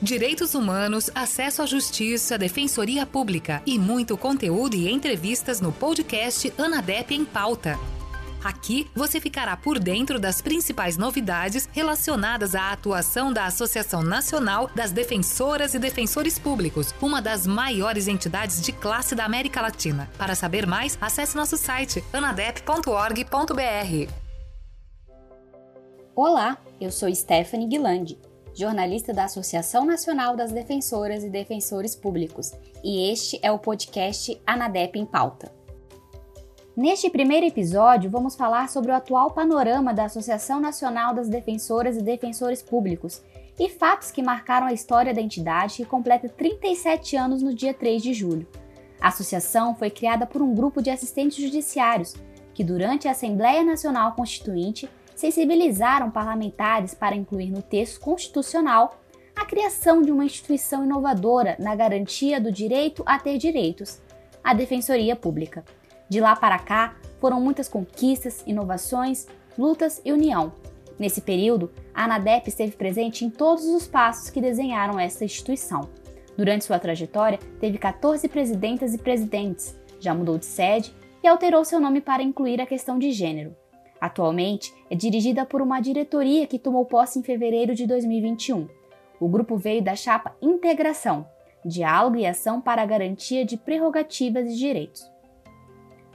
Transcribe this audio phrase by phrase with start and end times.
[0.00, 7.12] Direitos humanos, acesso à justiça, defensoria pública e muito conteúdo e entrevistas no podcast Anadep
[7.12, 7.76] em Pauta.
[8.44, 14.92] Aqui você ficará por dentro das principais novidades relacionadas à atuação da Associação Nacional das
[14.92, 20.08] Defensoras e Defensores Públicos, uma das maiores entidades de classe da América Latina.
[20.16, 24.12] Para saber mais, acesse nosso site anadep.org.br.
[26.14, 28.27] Olá, eu sou Stephanie Guilandi
[28.58, 34.98] jornalista da Associação Nacional das Defensoras e Defensores Públicos, e este é o podcast Anadep
[34.98, 35.52] em Pauta.
[36.76, 42.02] Neste primeiro episódio, vamos falar sobre o atual panorama da Associação Nacional das Defensoras e
[42.02, 43.22] Defensores Públicos
[43.56, 48.02] e fatos que marcaram a história da entidade que completa 37 anos no dia 3
[48.02, 48.46] de julho.
[49.00, 52.14] A associação foi criada por um grupo de assistentes judiciários
[52.52, 59.00] que, durante a Assembleia Nacional Constituinte, sensibilizaram parlamentares para incluir no texto constitucional
[59.34, 64.00] a criação de uma instituição inovadora na garantia do direito a ter direitos,
[64.44, 65.64] a Defensoria Pública.
[66.08, 69.26] De lá para cá, foram muitas conquistas, inovações,
[69.58, 70.52] lutas e união.
[70.96, 75.90] Nesse período, a ANADEP esteve presente em todos os passos que desenharam esta instituição.
[76.36, 80.94] Durante sua trajetória, teve 14 presidentas e presidentes, já mudou de sede
[81.24, 83.56] e alterou seu nome para incluir a questão de gênero.
[84.00, 88.68] Atualmente, é dirigida por uma diretoria que tomou posse em fevereiro de 2021.
[89.20, 91.26] O grupo veio da chapa Integração,
[91.64, 95.02] Diálogo e Ação para a Garantia de Prerrogativas e Direitos.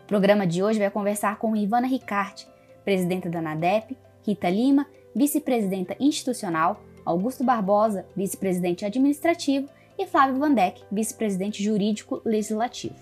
[0.04, 2.48] O programa de hoje vai conversar com Ivana Ricarte,
[2.86, 11.64] presidenta da NADEP, Rita Lima, vice-presidenta institucional, Augusto Barbosa, vice-presidente administrativo, e Flávio Vandeck, vice-presidente
[11.64, 12.95] jurídico legislativo.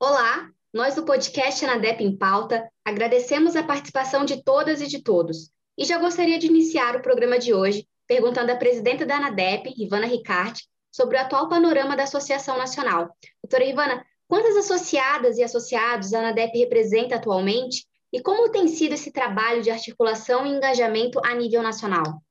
[0.00, 5.50] Olá, nós do podcast Anadep em Pauta agradecemos a participação de todas e de todos.
[5.76, 10.06] E já gostaria de iniciar o programa de hoje perguntando à presidenta da Anadep, Ivana
[10.06, 13.16] Ricarte, sobre o atual panorama da Associação Nacional.
[13.42, 19.10] Doutora Ivana, quantas associadas e associados a Anadep representa atualmente e como tem sido esse
[19.10, 22.22] trabalho de articulação e engajamento a nível nacional?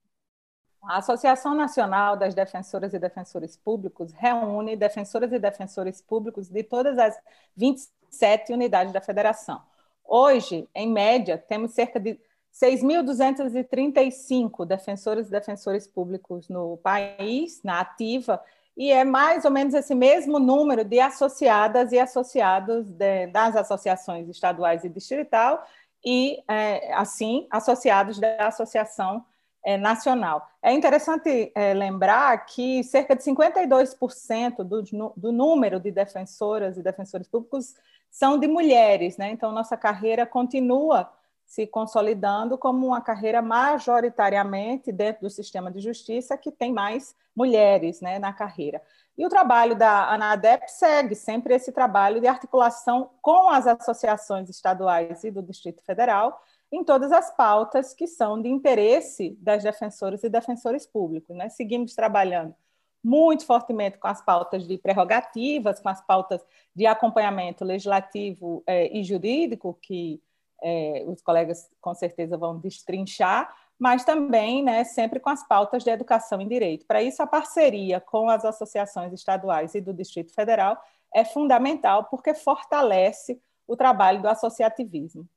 [0.83, 6.97] A Associação Nacional das Defensoras e Defensores Públicos reúne defensoras e defensores públicos de todas
[6.97, 7.17] as
[7.55, 7.81] 20
[8.13, 9.61] sete unidades da federação.
[10.05, 12.19] Hoje, em média, temos cerca de
[12.53, 18.39] 6.235 defensores e defensores públicos no país, na ativa,
[18.77, 24.29] e é mais ou menos esse mesmo número de associadas e associados de, das associações
[24.29, 25.65] estaduais e distrital,
[26.05, 29.25] e, é, assim, associados da Associação
[29.63, 30.47] é, Nacional.
[30.61, 34.83] É interessante é, lembrar que cerca de 52% do,
[35.15, 37.73] do número de defensoras e defensores públicos
[38.13, 39.31] são de mulheres, né?
[39.31, 41.11] Então, nossa carreira continua
[41.47, 48.01] se consolidando como uma carreira majoritariamente dentro do sistema de justiça que tem mais mulheres
[48.01, 48.81] né, na carreira.
[49.17, 55.23] E o trabalho da ANADEP segue sempre esse trabalho de articulação com as associações estaduais
[55.23, 56.39] e do Distrito Federal
[56.71, 61.35] em todas as pautas que são de interesse das defensoras e defensores públicos.
[61.35, 61.49] Né?
[61.49, 62.55] Seguimos trabalhando
[63.03, 66.41] muito fortemente com as pautas de prerrogativas, com as pautas
[66.73, 70.21] de acompanhamento legislativo é, e jurídico, que
[70.61, 75.89] é, os colegas com certeza vão destrinchar, mas também né, sempre com as pautas de
[75.89, 76.85] educação em direito.
[76.85, 80.81] Para isso, a parceria com as associações estaduais e do Distrito Federal
[81.13, 85.27] é fundamental, porque fortalece o trabalho do associativismo.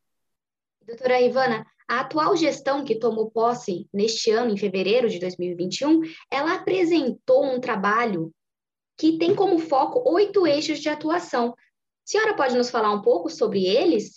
[0.87, 6.55] Doutora Ivana, a atual gestão que tomou posse neste ano, em fevereiro de 2021, ela
[6.55, 8.33] apresentou um trabalho
[8.97, 11.49] que tem como foco oito eixos de atuação.
[11.49, 11.55] A
[12.05, 14.15] senhora pode nos falar um pouco sobre eles?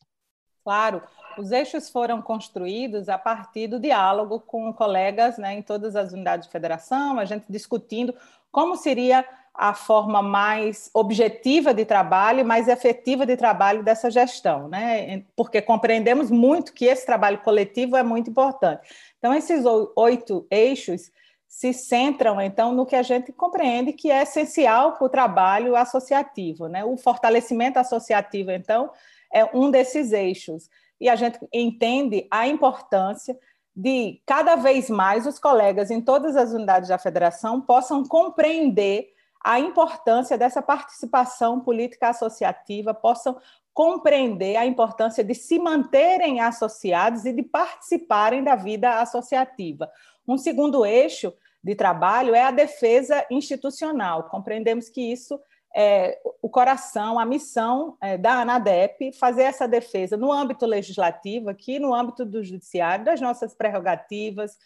[0.63, 1.01] Claro,
[1.39, 6.45] os eixos foram construídos a partir do diálogo com colegas né, em todas as unidades
[6.45, 8.13] de federação, a gente discutindo
[8.51, 9.25] como seria
[9.59, 15.25] a forma mais objetiva de trabalho mais efetiva de trabalho dessa gestão, né?
[15.35, 18.87] Porque compreendemos muito que esse trabalho coletivo é muito importante.
[19.17, 19.65] Então, esses
[19.97, 21.11] oito eixos
[21.45, 26.69] se centram, então, no que a gente compreende que é essencial para o trabalho associativo,
[26.69, 26.85] né?
[26.85, 28.89] O fortalecimento associativo, então,
[29.33, 30.69] é um desses eixos.
[31.01, 33.37] E a gente entende a importância
[33.75, 39.59] de cada vez mais os colegas em todas as unidades da federação possam compreender a
[39.59, 43.37] importância dessa participação política associativa, possam
[43.73, 49.89] compreender a importância de se manterem associados e de participarem da vida associativa.
[50.27, 51.33] Um segundo eixo
[51.63, 54.23] de trabalho é a defesa institucional.
[54.23, 55.39] Compreendemos que isso
[55.75, 61.79] é o coração, a missão é, da ANADEP, fazer essa defesa no âmbito legislativo, aqui
[61.79, 64.57] no âmbito do judiciário, das nossas prerrogativas,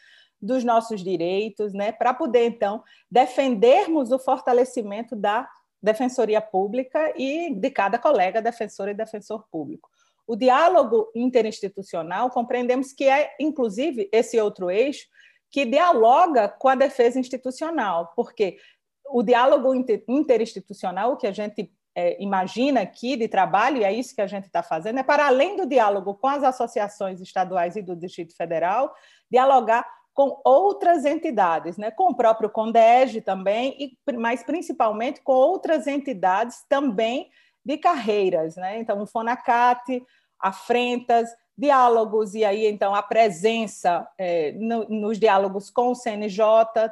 [0.44, 5.48] dos nossos direitos, né, para poder, então, defendermos o fortalecimento da
[5.82, 9.90] defensoria pública e de cada colega defensor e defensor público.
[10.28, 15.08] O diálogo interinstitucional, compreendemos que é, inclusive, esse outro eixo
[15.50, 18.58] que dialoga com a defesa institucional, porque
[19.06, 19.74] o diálogo
[20.08, 24.28] interinstitucional, o que a gente é, imagina aqui de trabalho, e é isso que a
[24.28, 28.36] gente está fazendo, é para além do diálogo com as associações estaduais e do Distrito
[28.36, 28.94] Federal,
[29.30, 31.90] dialogar com outras entidades, né?
[31.90, 37.30] com o próprio CONDEG também, e, mas principalmente com outras entidades também
[37.66, 38.56] de carreiras.
[38.56, 38.80] Né?
[38.80, 40.04] Então, o FONACAT,
[40.40, 46.40] a Frentas, diálogos, e aí então a presença é, no, nos diálogos com o CNJ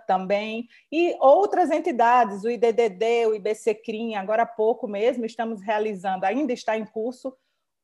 [0.06, 6.54] também, e outras entidades, o IDDD, o IBCCRIM, agora há pouco mesmo estamos realizando, ainda
[6.54, 7.36] está em curso,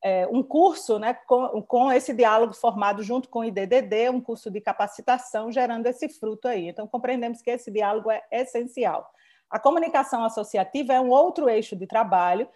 [0.03, 4.49] é, um curso né, com, com esse diálogo formado junto com o IDDD, um curso
[4.51, 6.67] de capacitação, gerando esse fruto aí.
[6.69, 9.09] Então, compreendemos que esse diálogo é essencial.
[9.49, 12.47] A comunicação associativa é um outro eixo de trabalho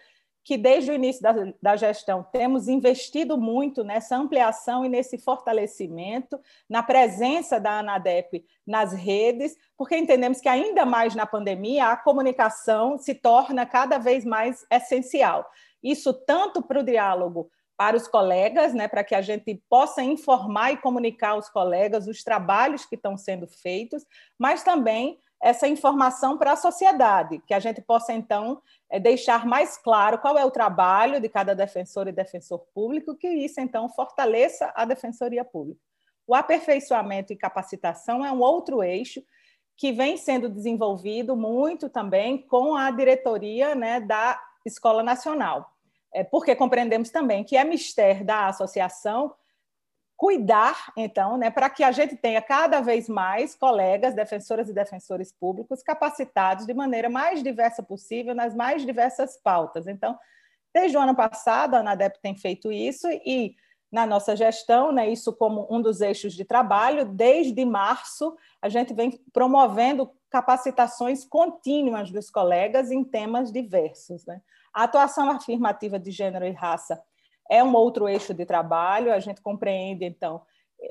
[0.44, 6.40] que desde o início da, da, gestão temos investido muito nessa ampliação e nesse fortalecimento,
[6.68, 12.98] na presença da ANADEP nas redes, porque entendemos que ainda mais na pandemia a comunicação
[12.98, 15.48] se torna cada vez mais essencial.
[15.82, 20.72] Isso tanto para o diálogo para os colegas, né, para que a gente possa informar
[20.72, 24.06] e comunicar aos colegas os trabalhos que estão sendo feitos,
[24.38, 29.76] mas também essa informação para a sociedade, que a gente possa, então, é, deixar mais
[29.76, 34.72] claro qual é o trabalho de cada defensor e defensor público, que isso, então, fortaleça
[34.76, 35.80] a defensoria pública.
[36.24, 39.20] O aperfeiçoamento e capacitação é um outro eixo
[39.76, 45.71] que vem sendo desenvolvido muito também com a diretoria né, da Escola Nacional,
[46.12, 49.34] é, porque compreendemos também que é mistério da associação
[50.16, 55.32] cuidar, então, né, para que a gente tenha cada vez mais colegas, defensoras e defensores
[55.32, 59.88] públicos capacitados de maneira mais diversa possível nas mais diversas pautas.
[59.88, 60.16] Então,
[60.72, 63.56] desde o ano passado, a ANADEP tem feito isso e
[63.90, 68.94] na nossa gestão, né, isso como um dos eixos de trabalho, desde março, a gente
[68.94, 74.24] vem promovendo capacitações contínuas dos colegas em temas diversos.
[74.24, 74.40] Né?
[74.72, 77.02] A atuação afirmativa de gênero e raça
[77.50, 80.40] é um outro eixo de trabalho, a gente compreende, então,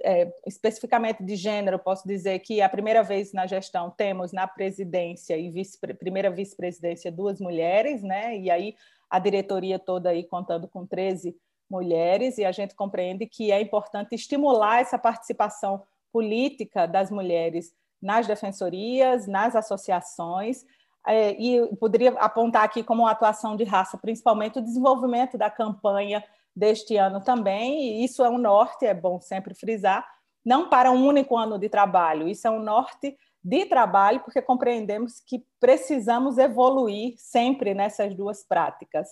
[0.04, 5.38] é, especificamente de gênero, posso dizer que a primeira vez na gestão temos na presidência
[5.38, 8.38] e vice, primeira vice-presidência duas mulheres, né?
[8.38, 8.76] E aí
[9.10, 11.36] a diretoria toda aí contando com 13
[11.70, 15.82] mulheres, e a gente compreende que é importante estimular essa participação
[16.12, 20.66] política das mulheres nas defensorias, nas associações,
[21.08, 26.24] é, e poderia apontar aqui como uma atuação de raça, principalmente o desenvolvimento da campanha
[26.56, 30.06] deste ano também, e isso é um norte, é bom sempre frisar,
[30.46, 35.20] não para um único ano de trabalho, isso é um norte de trabalho, porque compreendemos
[35.20, 39.08] que precisamos evoluir sempre nessas duas práticas,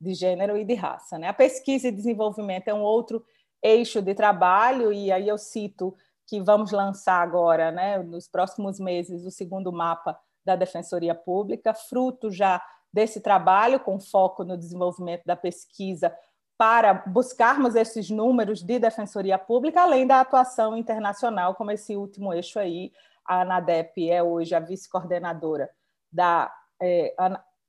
[0.00, 1.18] de gênero e de raça.
[1.18, 1.28] Né?
[1.28, 3.24] A pesquisa e desenvolvimento é um outro
[3.62, 5.94] eixo de trabalho, e aí eu cito
[6.26, 12.30] que vamos lançar agora, né, nos próximos meses, o segundo mapa da Defensoria Pública, fruto
[12.30, 12.62] já
[12.92, 16.14] desse trabalho, com foco no desenvolvimento da pesquisa
[16.56, 22.58] para buscarmos esses números de defensoria pública, além da atuação internacional, como esse último eixo
[22.58, 22.92] aí.
[23.26, 25.68] A ANADEP é hoje a vice-coordenadora
[26.12, 27.14] da é,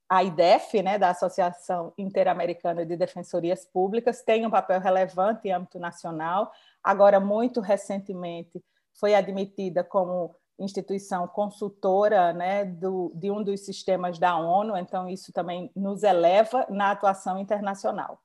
[0.07, 5.79] a IDEF, né, da Associação Interamericana de Defensorias Públicas, tem um papel relevante em âmbito
[5.79, 6.51] nacional.
[6.83, 14.37] Agora, muito recentemente, foi admitida como instituição consultora né, do, de um dos sistemas da
[14.37, 18.21] ONU, então isso também nos eleva na atuação internacional.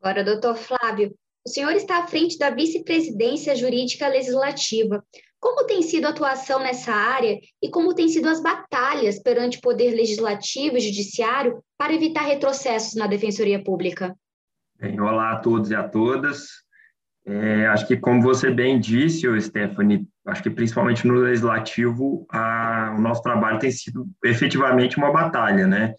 [0.00, 1.14] Agora, doutor Flávio,
[1.46, 5.04] o senhor está à frente da vice-presidência jurídica legislativa.
[5.40, 9.60] Como tem sido a atuação nessa área e como têm sido as batalhas perante o
[9.60, 14.16] poder legislativo e judiciário para evitar retrocessos na defensoria pública?
[14.76, 16.46] Bem, olá a todos e a todas.
[17.26, 23.00] É, acho que, como você bem disse, Stephanie, acho que principalmente no legislativo, a, o
[23.00, 25.94] nosso trabalho tem sido efetivamente uma batalha, né?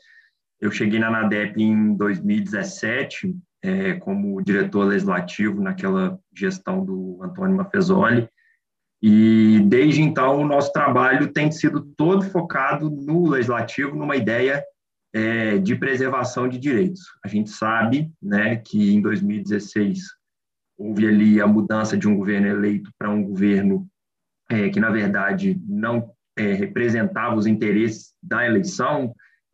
[0.60, 8.28] Eu cheguei na ANADEP em 2017 é, como diretor legislativo naquela gestão do Antônio Mafezoli.
[9.02, 14.64] E desde então o nosso trabalho tem sido todo focado no legislativo, numa ideia
[15.14, 17.02] é, de preservação de direitos.
[17.24, 20.00] A gente sabe, né, que em 2016
[20.78, 23.88] houve ali a mudança de um governo eleito para um governo
[24.50, 29.14] é, que na verdade não é, representava os interesses da eleição,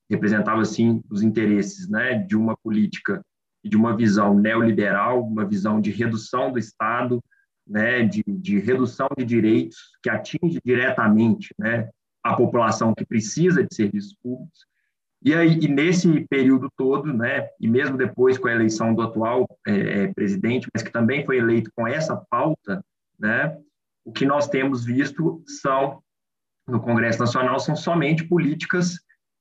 [0.09, 3.23] representava sim os interesses, né, de uma política
[3.63, 7.23] e de uma visão neoliberal, uma visão de redução do Estado,
[7.65, 11.89] né, de, de redução de direitos que atinge diretamente né,
[12.23, 14.65] a população que precisa de serviços públicos.
[15.23, 19.47] E, aí, e nesse período todo, né, e mesmo depois com a eleição do atual
[19.67, 22.83] é, é, presidente, mas que também foi eleito com essa pauta,
[23.19, 23.55] né,
[24.05, 26.01] o que nós temos visto são,
[26.67, 28.99] no Congresso Nacional, são somente políticas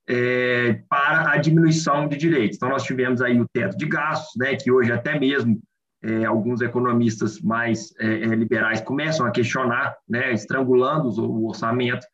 [0.08, 2.56] é, para a diminuição de direitos.
[2.56, 5.60] Então, nós tivemos aí o teto de gastos, né, que hoje até mesmo
[6.02, 12.06] é, alguns economistas mais é, é liberais começam a questionar, né, estrangulando o orçamento.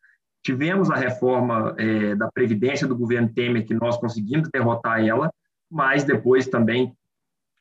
[0.43, 5.31] Tivemos a reforma é, da Previdência do governo Temer, que nós conseguimos derrotar ela,
[5.69, 6.95] mas depois também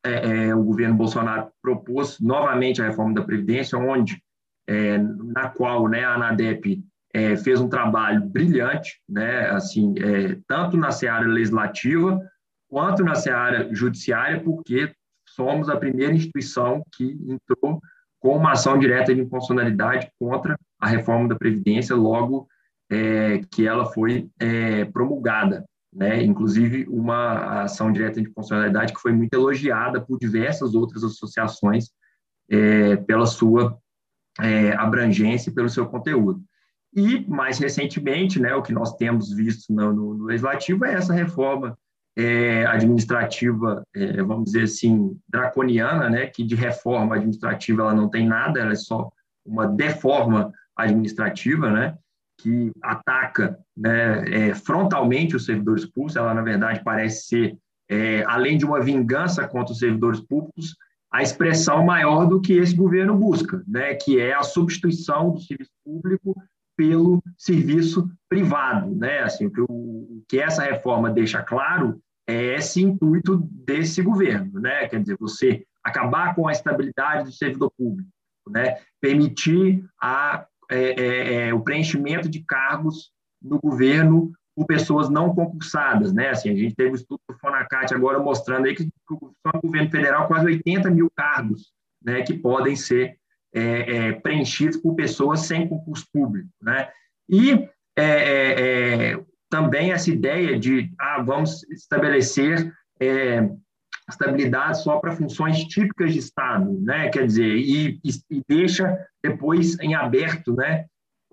[0.04, 4.22] é, o governo Bolsonaro propôs novamente a reforma da Previdência, onde,
[4.68, 6.82] na qual né, a ANADEP
[7.42, 9.94] fez um trabalho brilhante, né, assim,
[10.46, 12.20] tanto na seara legislativa
[12.68, 14.92] quanto na seara judiciária, porque
[15.28, 17.80] somos a primeira instituição que entrou
[18.20, 22.48] com uma ação direta de inconstitucionalidade contra a reforma da Previdência logo
[22.90, 25.64] é, que ela foi é, promulgada.
[25.92, 26.22] Né?
[26.22, 31.90] Inclusive, uma ação direta de inconstitucionalidade que foi muito elogiada por diversas outras associações
[32.50, 33.78] é, pela sua
[34.40, 36.42] é, abrangência pelo seu conteúdo.
[36.94, 41.12] E, mais recentemente, né, o que nós temos visto no, no, no Legislativo é essa
[41.12, 41.76] reforma
[42.16, 48.26] é, administrativa, é, vamos dizer assim, draconiana, né, que de reforma administrativa ela não tem
[48.26, 49.10] nada, ela é só
[49.44, 51.96] uma deforma administrativa, né,
[52.38, 57.58] que ataca né, é, frontalmente os servidores públicos, ela na verdade parece ser,
[57.90, 60.74] é, além de uma vingança contra os servidores públicos,
[61.12, 65.70] a expressão maior do que esse governo busca, né, que é a substituição do serviço
[65.84, 66.34] público
[66.76, 69.20] pelo serviço privado, né?
[69.20, 74.86] Assim, o que, o que essa reforma deixa claro é esse intuito desse governo, né?
[74.86, 78.10] Quer dizer, você acabar com a estabilidade do servidor público,
[78.48, 78.78] né?
[79.00, 83.10] Permitir a, é, é, é, o preenchimento de cargos
[83.40, 86.30] no governo por pessoas não concursadas, né?
[86.30, 89.60] Assim, a gente teve o um estudo do Fonacat agora mostrando aí que só no
[89.62, 91.72] governo federal quase 80 mil cargos,
[92.02, 92.22] né?
[92.22, 93.16] Que podem ser
[93.54, 93.62] é,
[93.96, 96.88] é, preenchidos por pessoas sem concurso público, né?
[97.28, 103.48] E é, é também essa ideia de ah, vamos estabelecer é,
[104.08, 107.08] estabilidade só para funções típicas de Estado, né?
[107.08, 110.86] Quer dizer, e, e deixa depois em aberto, né?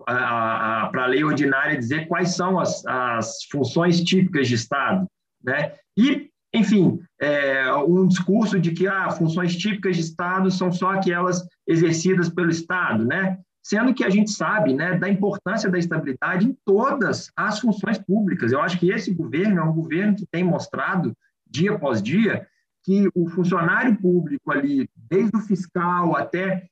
[0.04, 5.06] Para a lei ordinária dizer quais são as, as funções típicas de Estado,
[5.42, 5.74] né?
[5.96, 11.46] E, enfim, é, um discurso de que ah, funções típicas de Estado são só aquelas
[11.66, 13.38] exercidas pelo Estado, né?
[13.62, 18.52] sendo que a gente sabe né, da importância da estabilidade em todas as funções públicas.
[18.52, 21.16] Eu acho que esse governo é um governo que tem mostrado,
[21.50, 22.46] dia após dia,
[22.84, 26.66] que o funcionário público ali, desde o fiscal até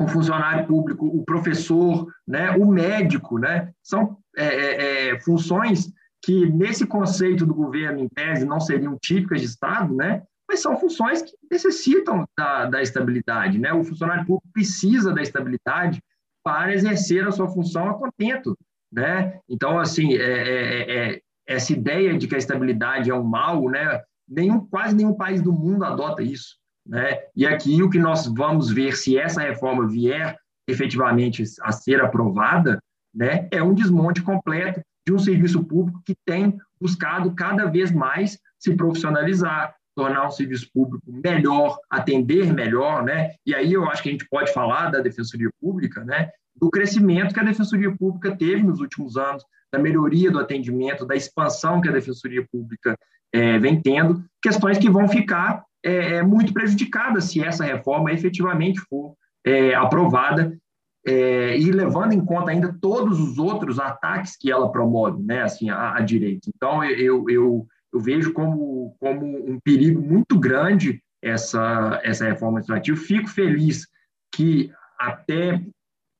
[0.00, 6.46] o funcionário público, o professor, né, o médico, né, são é, é, é funções que,
[6.50, 11.22] nesse conceito do governo, em tese, não seriam típicas de Estado, né, mas são funções
[11.22, 13.58] que necessitam da, da estabilidade.
[13.58, 13.72] Né?
[13.72, 16.00] O funcionário público precisa da estabilidade
[16.44, 18.56] para exercer a sua função a contento,
[18.92, 19.38] né?
[19.48, 24.02] Então, assim, é, é, é, essa ideia de que a estabilidade é um mal, né?
[24.28, 27.18] Nenhum, quase nenhum país do mundo adota isso, né?
[27.34, 30.36] E aqui o que nós vamos ver se essa reforma vier
[30.68, 32.82] efetivamente a ser aprovada,
[33.14, 33.48] né?
[33.52, 38.74] É um desmonte completo de um serviço público que tem buscado cada vez mais se
[38.76, 43.32] profissionalizar, tornar um serviço público melhor, atender melhor, né?
[43.44, 46.30] E aí eu acho que a gente pode falar da Defensoria Pública, né?
[46.54, 51.16] Do crescimento que a Defensoria Pública teve nos últimos anos, da melhoria do atendimento, da
[51.16, 52.96] expansão que a Defensoria Pública
[53.32, 58.80] é, vem tendo, questões que vão ficar é, é muito prejudicadas se essa reforma efetivamente
[58.88, 60.56] for é, aprovada
[61.06, 65.68] é, e levando em conta ainda todos os outros ataques que ela promove, né, assim,
[65.70, 66.48] à, direita.
[66.54, 72.96] Então, eu, eu eu vejo como, como um perigo muito grande essa, essa reforma administrativa.
[72.96, 73.86] Fico feliz
[74.34, 75.62] que até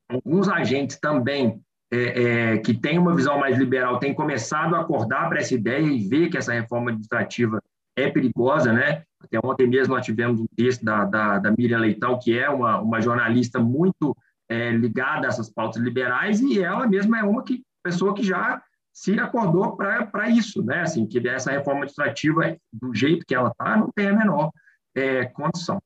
[0.07, 1.59] alguns agentes também
[1.91, 2.23] é,
[2.53, 6.07] é, que têm uma visão mais liberal têm começado a acordar para essa ideia e
[6.07, 7.61] ver que essa reforma administrativa
[7.95, 9.03] é perigosa, né?
[9.19, 12.79] Até ontem mesmo nós tivemos um texto da, da, da Miriam Leitão, que é uma,
[12.81, 14.15] uma jornalista muito
[14.53, 18.61] é, ligada a essas pautas liberais, e ela mesma é uma que, pessoa que já
[18.93, 20.81] se acordou para isso, né?
[20.81, 24.51] Assim, que essa reforma administrativa, do jeito que ela está, não tem a menor
[24.95, 25.81] é, condição.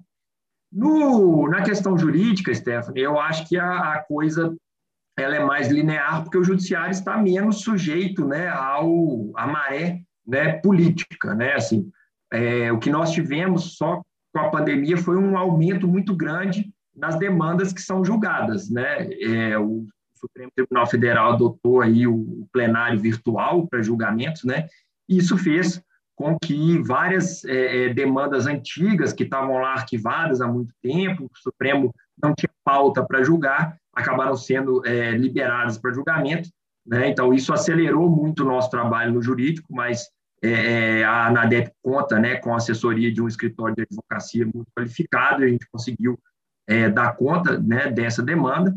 [0.69, 4.53] No, na questão jurídica, Stephanie, eu acho que a, a, coisa
[5.17, 10.53] ela é mais linear, porque o judiciário está menos sujeito né, ao, à maré né,
[10.59, 11.33] política.
[11.33, 11.53] Né?
[11.53, 11.89] Assim,
[12.33, 14.01] é, o que nós tivemos só
[14.33, 19.07] com a pandemia foi um aumento muito grande nas demandas que são julgadas, né?
[19.21, 19.85] É, o
[20.15, 24.67] Supremo Tribunal Federal adotou aí o plenário virtual para julgamentos, né?
[25.07, 25.81] E isso fez
[26.15, 31.37] com que várias é, é, demandas antigas que estavam lá arquivadas há muito tempo, o
[31.37, 36.49] Supremo não tinha pauta para julgar, acabaram sendo é, liberadas para julgamento.
[36.85, 37.09] Né?
[37.09, 40.07] Então, isso acelerou muito o nosso trabalho no jurídico, mas
[40.41, 44.67] é, é a ANADEP conta né, com a assessoria de um escritório de advocacia muito
[44.75, 46.17] qualificado, a gente conseguiu
[46.67, 48.75] é, dar conta né, dessa demanda.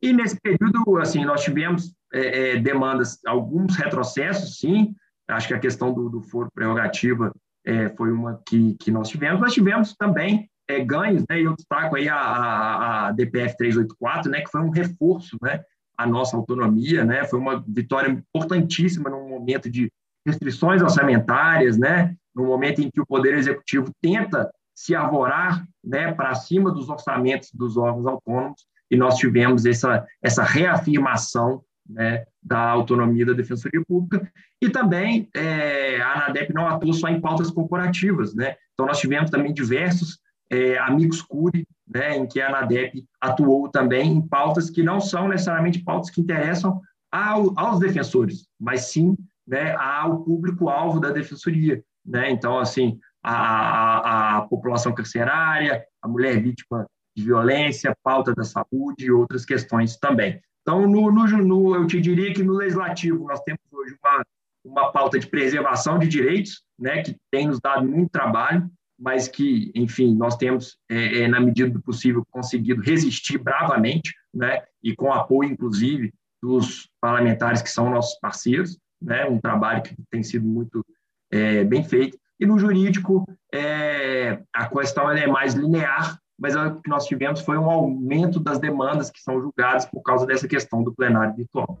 [0.00, 4.94] E nesse período, assim, nós tivemos é, demandas, alguns retrocessos, sim,
[5.28, 7.32] Acho que a questão do, do foro prerrogativa
[7.64, 9.40] é, foi uma que, que nós tivemos.
[9.40, 14.30] Nós tivemos também é, ganhos, né, e eu destaco aí a, a, a, DPF 384,
[14.30, 15.62] né, que foi um reforço né,
[15.96, 19.90] à nossa autonomia, né, foi uma vitória importantíssima num momento de
[20.26, 26.34] restrições orçamentárias, né, no momento em que o Poder Executivo tenta se arvorar né, para
[26.34, 33.26] cima dos orçamentos dos órgãos autônomos, e nós tivemos essa, essa reafirmação né, da autonomia
[33.26, 38.54] da Defensoria Pública, e também é, a ANADEP não atua só em pautas corporativas, né?
[38.72, 40.18] então nós tivemos também diversos
[40.50, 45.28] é, amigos curi, né, em que a ANADEP atuou também em pautas que não são
[45.28, 51.82] necessariamente pautas que interessam ao, aos defensores, mas sim né, ao público-alvo da defensoria.
[52.04, 52.30] Né?
[52.30, 56.86] Então, assim, a, a, a população carcerária, a mulher vítima
[57.16, 60.40] de violência, pauta da saúde e outras questões também.
[60.62, 64.24] Então, no, no, no, eu te diria que no legislativo nós temos hoje uma,
[64.64, 69.72] uma pauta de preservação de direitos, né, que tem nos dado muito trabalho, mas que,
[69.74, 75.12] enfim, nós temos, é, é, na medida do possível, conseguido resistir bravamente, né, e com
[75.12, 80.84] apoio, inclusive, dos parlamentares que são nossos parceiros, né, um trabalho que tem sido muito
[81.30, 82.16] é, bem feito.
[82.42, 87.56] E no jurídico, é, a questão é mais linear, mas o que nós tivemos foi
[87.56, 91.78] um aumento das demandas que são julgadas por causa dessa questão do plenário virtual.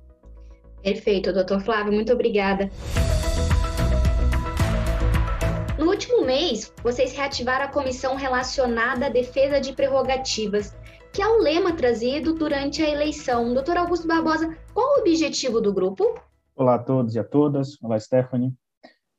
[0.80, 2.70] Perfeito, doutor Flávio, muito obrigada.
[5.76, 10.76] No último mês, vocês reativaram a comissão relacionada à defesa de prerrogativas,
[11.12, 13.52] que é o lema trazido durante a eleição.
[13.52, 16.14] Doutor Augusto Barbosa, qual o objetivo do grupo?
[16.54, 17.82] Olá a todos e a todas.
[17.82, 18.54] Olá, Stephanie.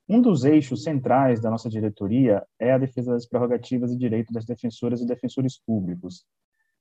[0.07, 4.45] Um dos eixos centrais da nossa diretoria é a defesa das prerrogativas e direitos das
[4.45, 6.25] defensoras e defensores públicos.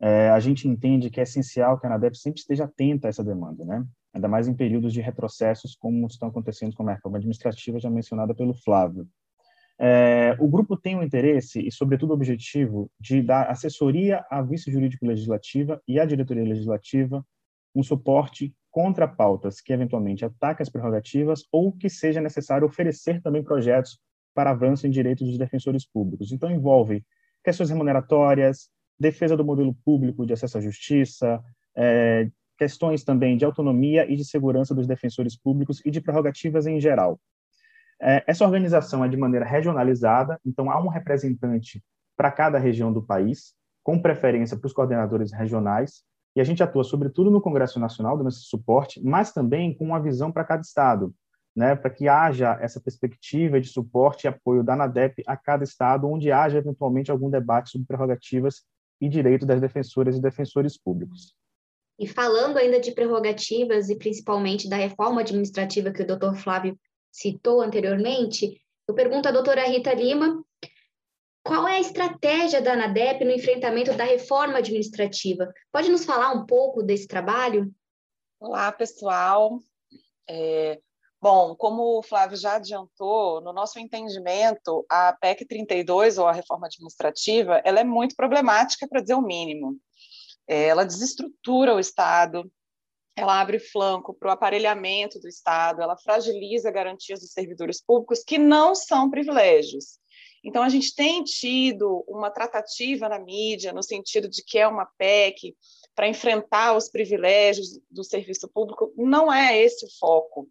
[0.01, 3.23] É, a gente entende que é essencial que a ANADEP sempre esteja atenta a essa
[3.23, 3.87] demanda, né?
[4.13, 8.35] ainda mais em períodos de retrocessos como estão acontecendo com a reforma administrativa já mencionada
[8.35, 9.09] pelo Flávio.
[9.79, 15.07] É, o grupo tem o interesse e, sobretudo, o objetivo de dar assessoria à vice-jurídico
[15.07, 17.25] legislativa e à diretoria legislativa
[17.75, 23.45] um suporte contra pautas que eventualmente ataquem as prerrogativas ou que seja necessário oferecer também
[23.45, 24.01] projetos
[24.35, 26.33] para avanço em direitos dos defensores públicos.
[26.33, 27.05] Então, envolve
[27.45, 31.43] questões remuneratórias, defesa do modelo público de acesso à justiça,
[31.77, 36.81] é, questões também de autonomia e de segurança dos defensores públicos e de prerrogativas em
[36.81, 37.21] geral.
[38.01, 41.85] É, essa organização é de maneira regionalizada, então há um representante
[42.17, 46.85] para cada região do país, com preferência para os coordenadores regionais, e a gente atua
[46.85, 51.15] sobretudo no Congresso Nacional, dando esse suporte, mas também com uma visão para cada estado,
[51.55, 56.09] né, para que haja essa perspectiva de suporte e apoio da ANADEP a cada estado,
[56.09, 58.63] onde haja eventualmente algum debate sobre prerrogativas
[59.01, 61.35] e direitos das defensoras e defensores públicos.
[61.99, 66.79] E falando ainda de prerrogativas e principalmente da reforma administrativa que o doutor Flávio
[67.11, 70.43] citou anteriormente, eu pergunto à doutora Rita Lima
[71.43, 75.53] qual é a estratégia da ANADEP no enfrentamento da reforma administrativa?
[75.73, 77.73] Pode nos falar um pouco desse trabalho?
[78.39, 79.59] Olá, pessoal.
[80.29, 80.81] É,
[81.21, 86.67] bom, como o Flávio já adiantou, no nosso entendimento, a PEC 32, ou a reforma
[86.67, 89.77] administrativa, ela é muito problemática, para dizer o mínimo.
[90.47, 92.51] É, ela desestrutura o Estado,
[93.17, 98.39] ela abre flanco para o aparelhamento do Estado, ela fragiliza garantias dos servidores públicos que
[98.39, 100.01] não são privilégios.
[100.45, 104.87] Então, a gente tem tido uma tratativa na mídia, no sentido de que é uma
[104.99, 105.57] PEC
[105.95, 108.93] para enfrentar os privilégios do serviço público.
[108.97, 110.49] Não é esse o foco.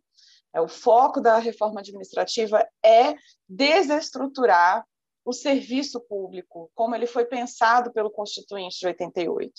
[0.54, 3.16] É, o foco da reforma administrativa é
[3.48, 4.86] desestruturar
[5.24, 9.54] o serviço público, como ele foi pensado pelo Constituinte de 88.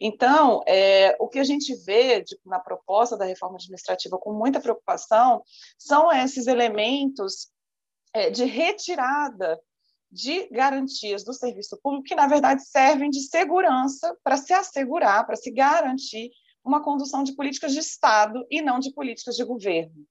[0.00, 4.60] Então, é, o que a gente vê de, na proposta da reforma administrativa com muita
[4.60, 5.42] preocupação
[5.78, 7.50] são esses elementos
[8.12, 9.58] é, de retirada
[10.10, 15.36] de garantias do serviço público que, na verdade, servem de segurança para se assegurar, para
[15.36, 16.30] se garantir
[16.64, 20.06] uma condução de políticas de Estado e não de políticas de governo.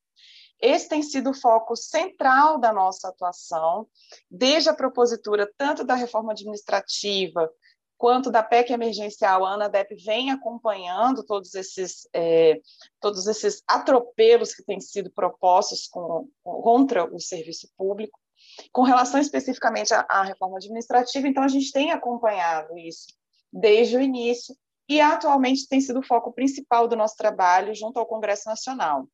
[0.60, 3.88] Esse tem sido o foco central da nossa atuação,
[4.30, 7.48] desde a propositura tanto da reforma administrativa
[7.98, 12.62] quanto da PEC emergencial, a ANADEP vem acompanhando todos esses, é,
[13.02, 18.20] todos esses atropelos que têm sido propostos com, contra o serviço público.
[18.72, 23.08] Com relação especificamente à, à reforma administrativa, então a gente tem acompanhado isso
[23.52, 24.56] desde o início
[24.90, 29.08] e atualmente tem sido o foco principal do nosso trabalho junto ao Congresso Nacional.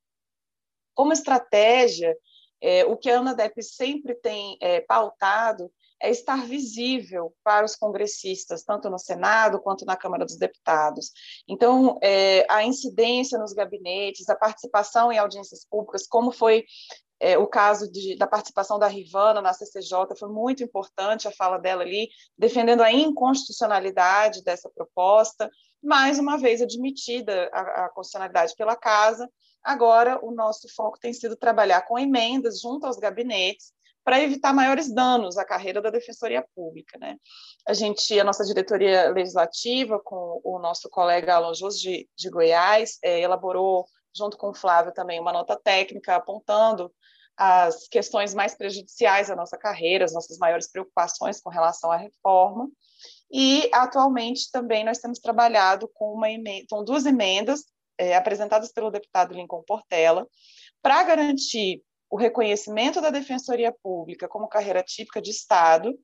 [0.94, 2.16] Como estratégia,
[2.62, 8.64] é, o que a ANADEP sempre tem é, pautado é estar visível para os congressistas,
[8.64, 11.12] tanto no Senado quanto na Câmara dos Deputados.
[11.48, 16.66] Então, é, a incidência nos gabinetes, a participação em audiências públicas, como foi
[17.24, 21.58] é, o caso de, da participação da Rivana na CCJ, foi muito importante a fala
[21.58, 25.50] dela ali, defendendo a inconstitucionalidade dessa proposta,
[25.82, 29.30] mais uma vez admitida a, a constitucionalidade pela Casa,
[29.64, 33.72] agora o nosso foco tem sido trabalhar com emendas junto aos gabinetes,
[34.04, 37.00] para evitar maiores danos à carreira da Defensoria Pública.
[37.00, 37.16] Né?
[37.66, 43.22] A gente, a nossa diretoria legislativa, com o nosso colega Jus de, de Goiás, é,
[43.22, 46.92] elaborou, junto com o Flávio também, uma nota técnica apontando
[47.36, 52.70] as questões mais prejudiciais à nossa carreira, as nossas maiores preocupações com relação à reforma.
[53.32, 56.28] E, atualmente, também nós temos trabalhado com, uma
[56.70, 57.64] com duas emendas
[57.98, 60.28] é, apresentadas pelo deputado Lincoln Portela,
[60.82, 61.82] para garantir
[62.14, 65.98] o reconhecimento da Defensoria Pública como carreira típica de Estado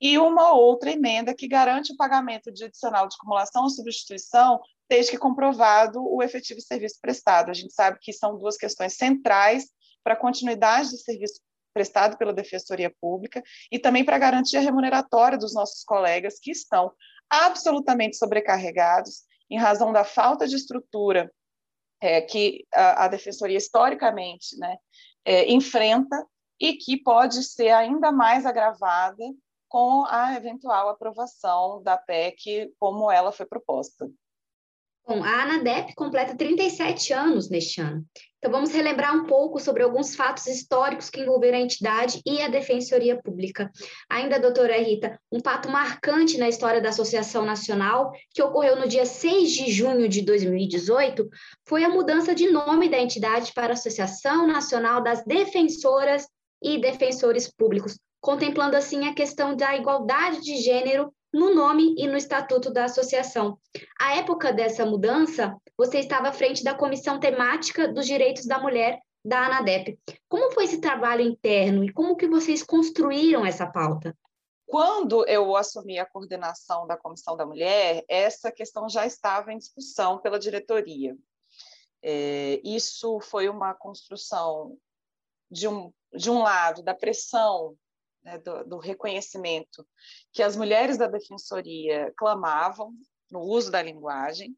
[0.00, 5.10] e uma outra emenda que garante o pagamento de adicional de acumulação ou substituição desde
[5.10, 7.50] que comprovado o efetivo serviço prestado.
[7.50, 9.64] A gente sabe que são duas questões centrais
[10.04, 11.40] para a continuidade do serviço
[11.74, 16.92] prestado pela Defensoria Pública e também para a garantia remuneratória dos nossos colegas que estão
[17.28, 21.28] absolutamente sobrecarregados em razão da falta de estrutura
[22.00, 24.76] é, que a, a, Defensoria historicamente né,
[25.26, 26.24] é, enfrenta
[26.58, 29.24] e que pode ser ainda mais agravada
[29.68, 34.08] com a eventual aprovação da PEC como ela foi proposta.
[35.08, 38.04] Bom, a ANADEP completa 37 anos neste ano.
[38.38, 42.48] Então, vamos relembrar um pouco sobre alguns fatos históricos que envolveram a entidade e a
[42.48, 43.70] Defensoria Pública.
[44.10, 49.06] Ainda, doutora Rita, um fato marcante na história da Associação Nacional, que ocorreu no dia
[49.06, 51.28] 6 de junho de 2018,
[51.64, 56.26] foi a mudança de nome da entidade para Associação Nacional das Defensoras
[56.60, 62.16] e Defensores Públicos, contemplando assim a questão da igualdade de gênero no nome e no
[62.16, 63.58] estatuto da associação.
[64.00, 68.98] À época dessa mudança, você estava à frente da Comissão Temática dos Direitos da Mulher
[69.22, 69.98] da ANADEP.
[70.30, 74.16] Como foi esse trabalho interno e como que vocês construíram essa pauta?
[74.64, 80.18] Quando eu assumi a coordenação da Comissão da Mulher, essa questão já estava em discussão
[80.18, 81.14] pela diretoria.
[82.02, 84.78] É, isso foi uma construção
[85.50, 87.76] de um, de um lado da pressão
[88.26, 89.86] né, do, do reconhecimento
[90.32, 92.92] que as mulheres da defensoria clamavam
[93.30, 94.56] no uso da linguagem,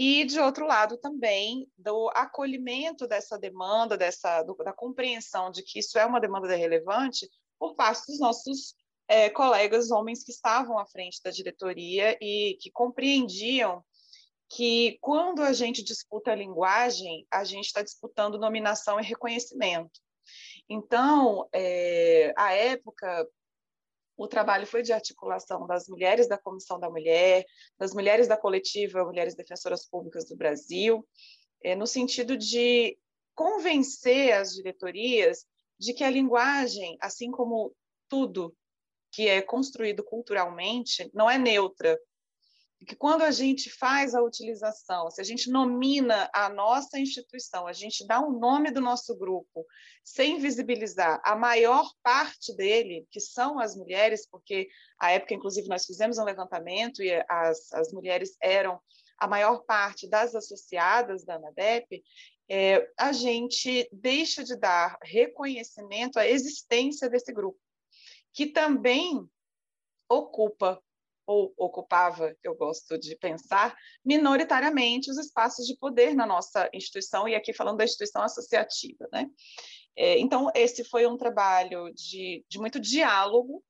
[0.00, 5.80] e, de outro lado, também do acolhimento dessa demanda, dessa, do, da compreensão de que
[5.80, 8.76] isso é uma demanda relevante por parte dos nossos
[9.08, 13.84] é, colegas homens que estavam à frente da diretoria e que compreendiam
[14.48, 20.00] que, quando a gente disputa a linguagem, a gente está disputando nominação e reconhecimento.
[20.68, 23.26] Então, é, à época,
[24.16, 27.44] o trabalho foi de articulação das mulheres da Comissão da Mulher,
[27.78, 31.06] das mulheres da coletiva Mulheres Defensoras Públicas do Brasil,
[31.62, 32.98] é, no sentido de
[33.34, 35.46] convencer as diretorias
[35.78, 37.72] de que a linguagem, assim como
[38.08, 38.54] tudo
[39.12, 41.98] que é construído culturalmente, não é neutra,
[42.86, 47.72] que quando a gente faz a utilização, se a gente nomina a nossa instituição, a
[47.72, 49.66] gente dá o um nome do nosso grupo,
[50.04, 55.84] sem visibilizar a maior parte dele, que são as mulheres, porque à época, inclusive, nós
[55.84, 58.80] fizemos um levantamento e as, as mulheres eram
[59.18, 62.02] a maior parte das associadas da ANADEP,
[62.48, 67.58] é, a gente deixa de dar reconhecimento à existência desse grupo,
[68.32, 69.28] que também
[70.08, 70.80] ocupa
[71.28, 77.34] ou ocupava, eu gosto de pensar, minoritariamente os espaços de poder na nossa instituição, e
[77.34, 79.06] aqui falando da instituição associativa.
[79.12, 79.28] Né?
[79.94, 83.62] É, então, esse foi um trabalho de, de muito diálogo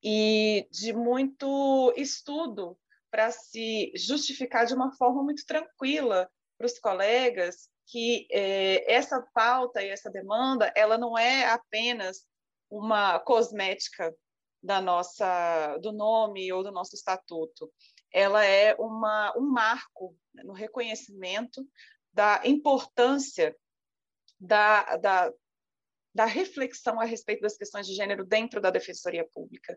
[0.00, 2.78] e de muito estudo
[3.10, 9.82] para se justificar de uma forma muito tranquila para os colegas que é, essa pauta
[9.82, 12.26] e essa demanda ela não é apenas
[12.70, 14.14] uma cosmética
[14.62, 17.70] da nossa do nome ou do nosso estatuto.
[18.12, 21.66] Ela é uma, um marco no reconhecimento
[22.12, 23.54] da importância
[24.40, 25.32] da, da,
[26.14, 29.76] da reflexão a respeito das questões de gênero dentro da Defensoria Pública.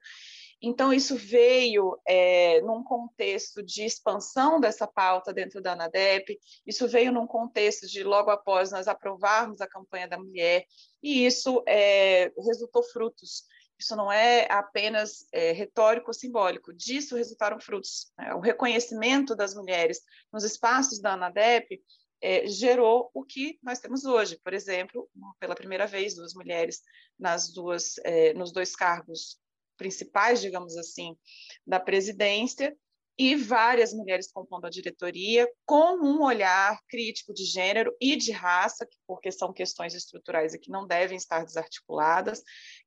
[0.61, 7.11] Então, isso veio é, num contexto de expansão dessa pauta dentro da ANADEP, isso veio
[7.13, 10.65] num contexto de, logo após nós aprovarmos a campanha da mulher,
[11.01, 13.43] e isso é, resultou frutos.
[13.79, 18.11] Isso não é apenas é, retórico ou simbólico, disso resultaram frutos.
[18.17, 18.33] Né?
[18.33, 20.01] O reconhecimento das mulheres
[20.33, 21.81] nos espaços da ANADEP
[22.21, 24.37] é, gerou o que nós temos hoje.
[24.43, 26.81] Por exemplo, pela primeira vez, duas mulheres
[27.17, 29.39] nas duas, é, nos dois cargos
[29.77, 31.17] principais, digamos assim,
[31.65, 32.75] da presidência,
[33.19, 38.87] e várias mulheres compondo a diretoria, com um olhar crítico de gênero e de raça,
[39.05, 42.41] porque são questões estruturais e que não devem estar desarticuladas,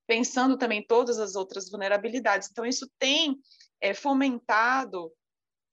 [0.07, 2.49] pensando também todas as outras vulnerabilidades.
[2.51, 3.37] Então, isso tem
[3.79, 5.13] é, fomentado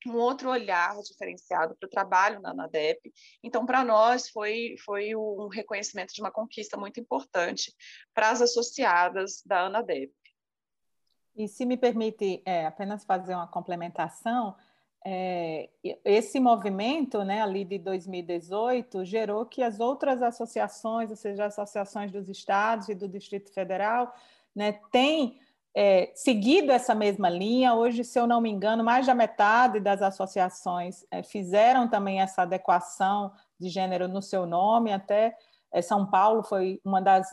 [0.05, 3.13] um outro olhar diferenciado para o trabalho na ANADEP.
[3.41, 7.73] Então, para nós, foi, foi um reconhecimento de uma conquista muito importante
[8.13, 10.11] para as associadas da ANADEP.
[11.39, 14.55] E se me permite é, apenas fazer uma complementação,
[15.05, 15.69] é,
[16.03, 22.11] esse movimento, né, ali de 2018, gerou que as outras associações, ou seja, as associações
[22.11, 24.13] dos estados e do Distrito Federal,
[24.53, 25.39] né, têm
[25.73, 27.73] é, seguido essa mesma linha.
[27.73, 32.41] Hoje, se eu não me engano, mais da metade das associações é, fizeram também essa
[32.41, 35.37] adequação de gênero no seu nome, até
[35.71, 37.27] é, São Paulo foi uma das.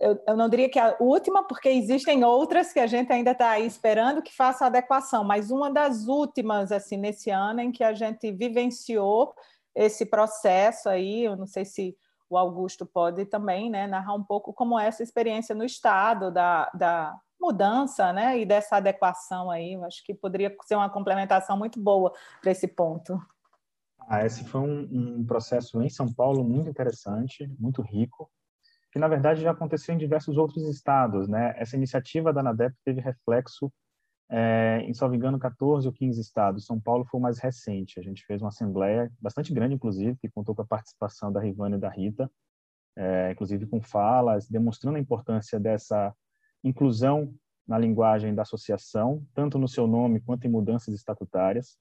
[0.00, 3.58] Eu, eu, não diria que a última, porque existem outras que a gente ainda está
[3.60, 7.92] esperando que faça a adequação, mas uma das últimas, assim, nesse ano em que a
[7.92, 9.34] gente vivenciou
[9.74, 11.94] esse processo aí, eu não sei se
[12.30, 16.70] o Augusto pode também né, narrar um pouco como é essa experiência no Estado da,
[16.72, 18.38] da mudança, né?
[18.38, 22.68] E dessa adequação aí, eu acho que poderia ser uma complementação muito boa para esse
[22.68, 23.20] ponto.
[24.08, 24.88] Ah, esse foi um,
[25.20, 28.30] um, processo em São Paulo muito interessante, muito rico,
[28.92, 31.54] que na verdade já aconteceu em diversos outros estados, né?
[31.56, 33.72] Essa iniciativa da ANADEP teve reflexo
[34.30, 36.64] é, em, salvo engano, 14 ou 15 estados.
[36.64, 37.98] São Paulo foi o mais recente.
[37.98, 41.76] A gente fez uma assembleia bastante grande, inclusive, que contou com a participação da Rivane
[41.76, 42.30] e da Rita,
[42.96, 46.14] é, inclusive com falas, demonstrando a importância dessa
[46.62, 47.34] inclusão
[47.66, 51.76] na linguagem da associação, tanto no seu nome quanto em mudanças estatutárias,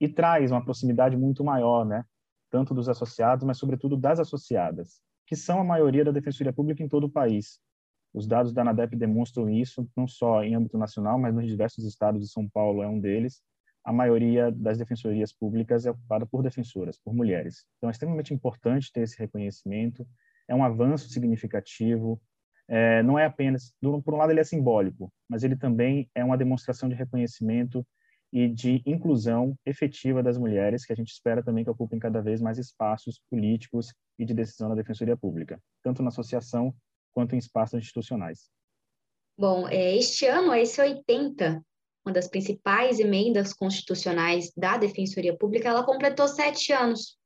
[0.00, 2.04] e traz uma proximidade muito maior, né,
[2.50, 6.88] tanto dos associados, mas sobretudo das associadas, que são a maioria da Defensoria Pública em
[6.88, 7.60] todo o país.
[8.12, 12.22] Os dados da ANADEP demonstram isso, não só em âmbito nacional, mas nos diversos estados
[12.22, 13.42] de São Paulo é um deles.
[13.82, 17.66] A maioria das defensorias públicas é ocupada por defensoras, por mulheres.
[17.76, 20.06] Então, é extremamente importante ter esse reconhecimento,
[20.48, 22.20] é um avanço significativo,
[22.68, 26.38] é, não é apenas, por um lado ele é simbólico, mas ele também é uma
[26.38, 27.86] demonstração de reconhecimento
[28.34, 32.40] e de inclusão efetiva das mulheres, que a gente espera também que ocupem cada vez
[32.40, 36.74] mais espaços políticos e de decisão na Defensoria Pública, tanto na associação
[37.12, 38.50] quanto em espaços institucionais.
[39.38, 41.64] Bom, é, este ano, a EC 80,
[42.04, 47.16] uma das principais emendas constitucionais da Defensoria Pública, ela completou sete anos.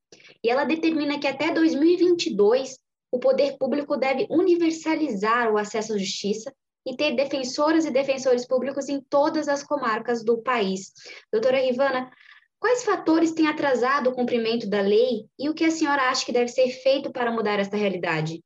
[0.44, 2.79] E ela determina que até 2022
[3.11, 6.53] o poder público deve universalizar o acesso à justiça
[6.88, 10.92] e ter defensoras e defensores públicos em todas as comarcas do país.
[11.31, 12.11] Doutora Rivana,
[12.59, 16.33] quais fatores têm atrasado o cumprimento da lei e o que a senhora acha que
[16.33, 18.42] deve ser feito para mudar esta realidade?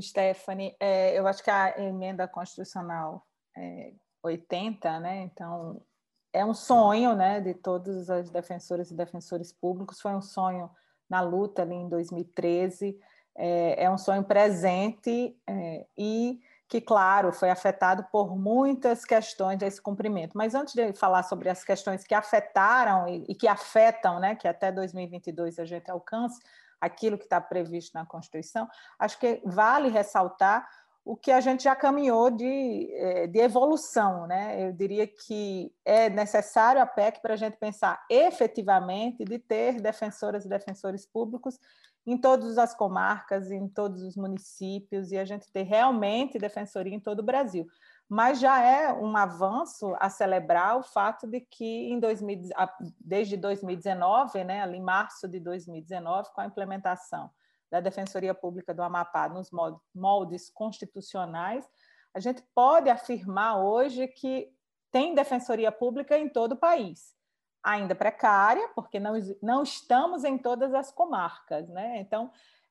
[0.00, 5.82] Stephanie, é, eu acho que a emenda constitucional é, 80, né, então,
[6.32, 10.70] é um sonho né, de todos os defensores e defensores públicos, foi um sonho
[11.08, 12.98] na luta ali em 2013,
[13.34, 16.40] é, é um sonho presente é, e
[16.72, 20.32] que, claro, foi afetado por muitas questões desse cumprimento.
[20.34, 24.48] Mas antes de falar sobre as questões que afetaram e, e que afetam, né, que
[24.48, 26.40] até 2022 a gente alcance
[26.80, 28.66] aquilo que está previsto na Constituição,
[28.98, 30.66] acho que vale ressaltar
[31.04, 34.26] o que a gente já caminhou de, é, de evolução.
[34.26, 34.66] Né?
[34.66, 40.46] Eu diria que é necessário a PEC para a gente pensar efetivamente de ter defensoras
[40.46, 41.60] e defensores públicos
[42.06, 47.00] em todas as comarcas, em todos os municípios, e a gente ter realmente defensoria em
[47.00, 47.66] todo o Brasil.
[48.08, 52.50] Mas já é um avanço a celebrar o fato de que em 2000,
[53.00, 57.30] desde 2019, né, ali em março de 2019, com a implementação
[57.70, 59.50] da Defensoria Pública do Amapá nos
[59.94, 61.66] moldes constitucionais,
[62.12, 64.52] a gente pode afirmar hoje que
[64.90, 67.14] tem defensoria pública em todo o país
[67.62, 71.98] ainda precária, porque não, não estamos em todas as comarcas, né?
[72.00, 72.30] Então,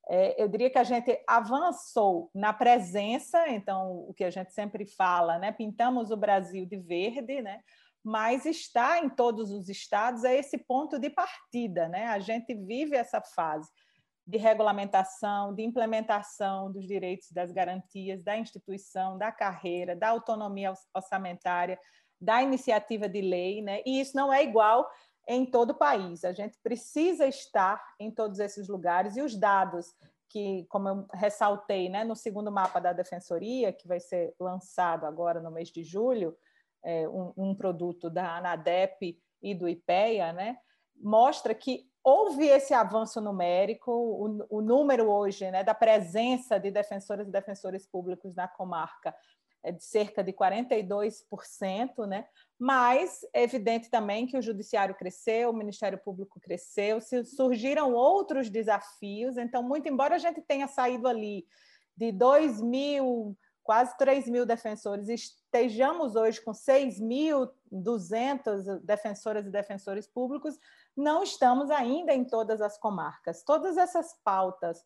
[0.09, 4.85] é, eu diria que a gente avançou na presença, então, o que a gente sempre
[4.85, 5.51] fala, né?
[5.51, 7.61] Pintamos o Brasil de verde, né?
[8.03, 12.07] Mas está em todos os estados é esse ponto de partida, né?
[12.07, 13.69] A gente vive essa fase
[14.25, 21.79] de regulamentação, de implementação dos direitos das garantias da instituição, da carreira, da autonomia orçamentária,
[22.21, 23.81] da iniciativa de lei, né?
[23.85, 24.87] E isso não é igual
[25.27, 26.23] em todo o país.
[26.23, 29.95] A gente precisa estar em todos esses lugares e os dados
[30.29, 35.41] que, como eu ressaltei, né, no segundo mapa da Defensoria, que vai ser lançado agora
[35.41, 36.37] no mês de julho,
[36.83, 40.57] é, um, um, produto da ANADEP e do IPEA, né,
[40.95, 47.27] mostra que houve esse avanço numérico, o, o número hoje né, da presença de defensoras
[47.27, 49.13] e defensores públicos na comarca
[49.69, 52.25] de cerca de 42%, né?
[52.57, 59.35] mas é evidente também que o judiciário cresceu, o Ministério Público cresceu, surgiram outros desafios,
[59.37, 61.45] então, muito embora a gente tenha saído ali
[61.97, 70.57] de 2 mil, quase 3 mil defensores, estejamos hoje com 6.200 defensoras e defensores públicos,
[70.95, 73.43] não estamos ainda em todas as comarcas.
[73.43, 74.85] Todas essas pautas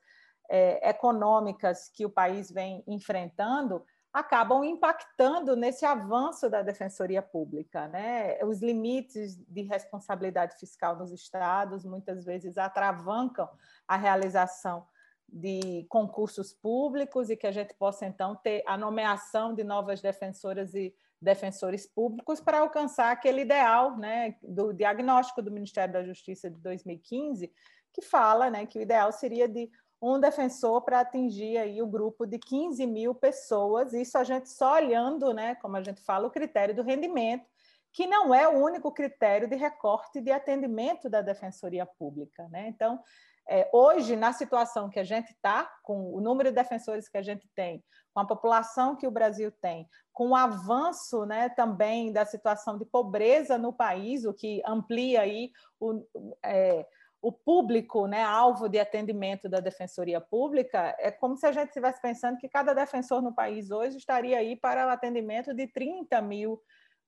[0.50, 3.86] é, econômicas que o país vem enfrentando,
[4.16, 8.42] acabam impactando nesse avanço da defensoria pública, né?
[8.46, 13.50] Os limites de responsabilidade fiscal nos estados muitas vezes atravancam
[13.86, 14.88] a realização
[15.28, 20.74] de concursos públicos e que a gente possa então ter a nomeação de novas defensoras
[20.74, 26.62] e defensores públicos para alcançar aquele ideal, né, do diagnóstico do Ministério da Justiça de
[26.62, 27.52] 2015,
[27.92, 29.70] que fala, né, que o ideal seria de
[30.14, 34.76] um defensor para atingir aí o grupo de 15 mil pessoas, isso a gente só
[34.76, 37.46] olhando, né, como a gente fala, o critério do rendimento,
[37.92, 42.48] que não é o único critério de recorte de atendimento da Defensoria Pública.
[42.50, 42.68] Né?
[42.68, 43.02] Então,
[43.48, 47.22] é, hoje, na situação que a gente está, com o número de defensores que a
[47.22, 52.26] gente tem, com a população que o Brasil tem, com o avanço né, também da
[52.26, 56.04] situação de pobreza no país, o que amplia aí o.
[56.44, 56.86] É,
[57.26, 62.00] o público, né, alvo de atendimento da Defensoria Pública, é como se a gente estivesse
[62.00, 66.62] pensando que cada defensor no país hoje estaria aí para o atendimento de 30 mil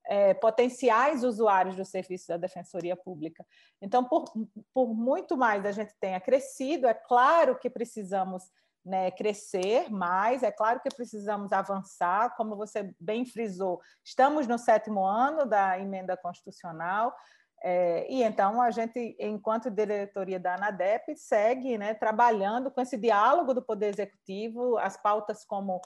[0.04, 3.46] é, potenciais usuários do serviço da Defensoria Pública.
[3.80, 4.24] Então, por,
[4.74, 8.42] por muito mais a gente tenha crescido, é claro que precisamos
[8.84, 15.04] né, crescer mais, é claro que precisamos avançar, como você bem frisou, estamos no sétimo
[15.04, 17.14] ano da emenda constitucional,
[17.62, 23.52] é, e então a gente, enquanto diretoria da ANADEP, segue né, trabalhando com esse diálogo
[23.52, 25.80] do Poder Executivo, as pautas como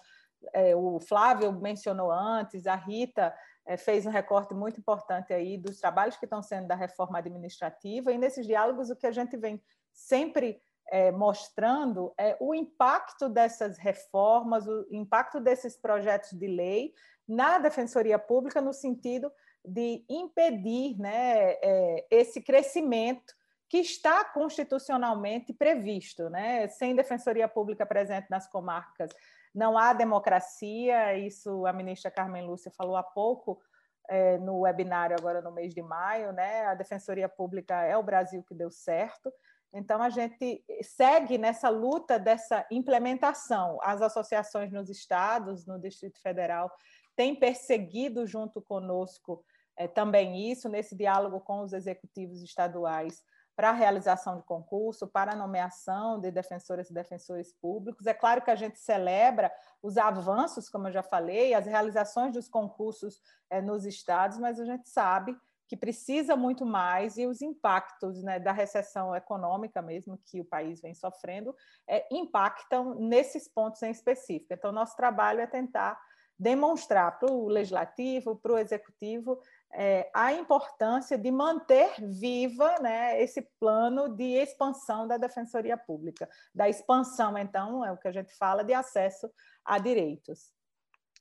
[0.53, 5.79] é, o Flávio mencionou antes, a Rita é, fez um recorte muito importante aí dos
[5.79, 9.63] trabalhos que estão sendo da reforma administrativa, e nesses diálogos o que a gente vem
[9.93, 16.93] sempre é, mostrando é o impacto dessas reformas, o impacto desses projetos de lei
[17.27, 19.33] na Defensoria Pública, no sentido
[19.65, 23.35] de impedir né, é, esse crescimento
[23.69, 26.29] que está constitucionalmente previsto.
[26.29, 26.69] Né?
[26.69, 29.11] Sem defensoria pública presente nas comarcas,
[29.55, 33.61] não há democracia, isso a ministra Carmen Lúcia falou há pouco
[34.09, 36.67] é, no webinário agora no mês de maio, né?
[36.67, 39.33] A defensoria pública é o Brasil que deu certo.
[39.73, 43.79] Então a gente segue nessa luta dessa implementação.
[43.83, 46.71] As associações nos estados, no Distrito Federal,
[47.17, 49.45] têm perseguido junto conosco
[49.77, 53.23] é, também isso, nesse diálogo com os executivos estaduais
[53.55, 58.07] para a realização de concurso, para a nomeação de defensoras e defensores públicos.
[58.07, 62.49] É claro que a gente celebra os avanços, como eu já falei, as realizações dos
[62.49, 65.37] concursos é, nos estados, mas a gente sabe
[65.69, 70.83] que precisa muito mais e os impactos né, da recessão econômica mesmo que o país
[70.83, 71.55] vem sofrendo
[71.89, 74.53] é, impactam nesses pontos em específico.
[74.53, 75.99] Então, nosso trabalho é tentar
[76.39, 79.41] demonstrar para o legislativo, para o executivo,
[79.75, 86.69] é, a importância de manter viva né, esse plano de expansão da defensoria pública, da
[86.69, 89.31] expansão, então, é o que a gente fala de acesso
[89.65, 90.53] a direitos.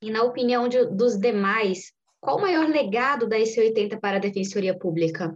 [0.02, 4.76] E na opinião de, dos demais, qual o maior legado da IC80 para a defensoria
[4.76, 5.34] pública?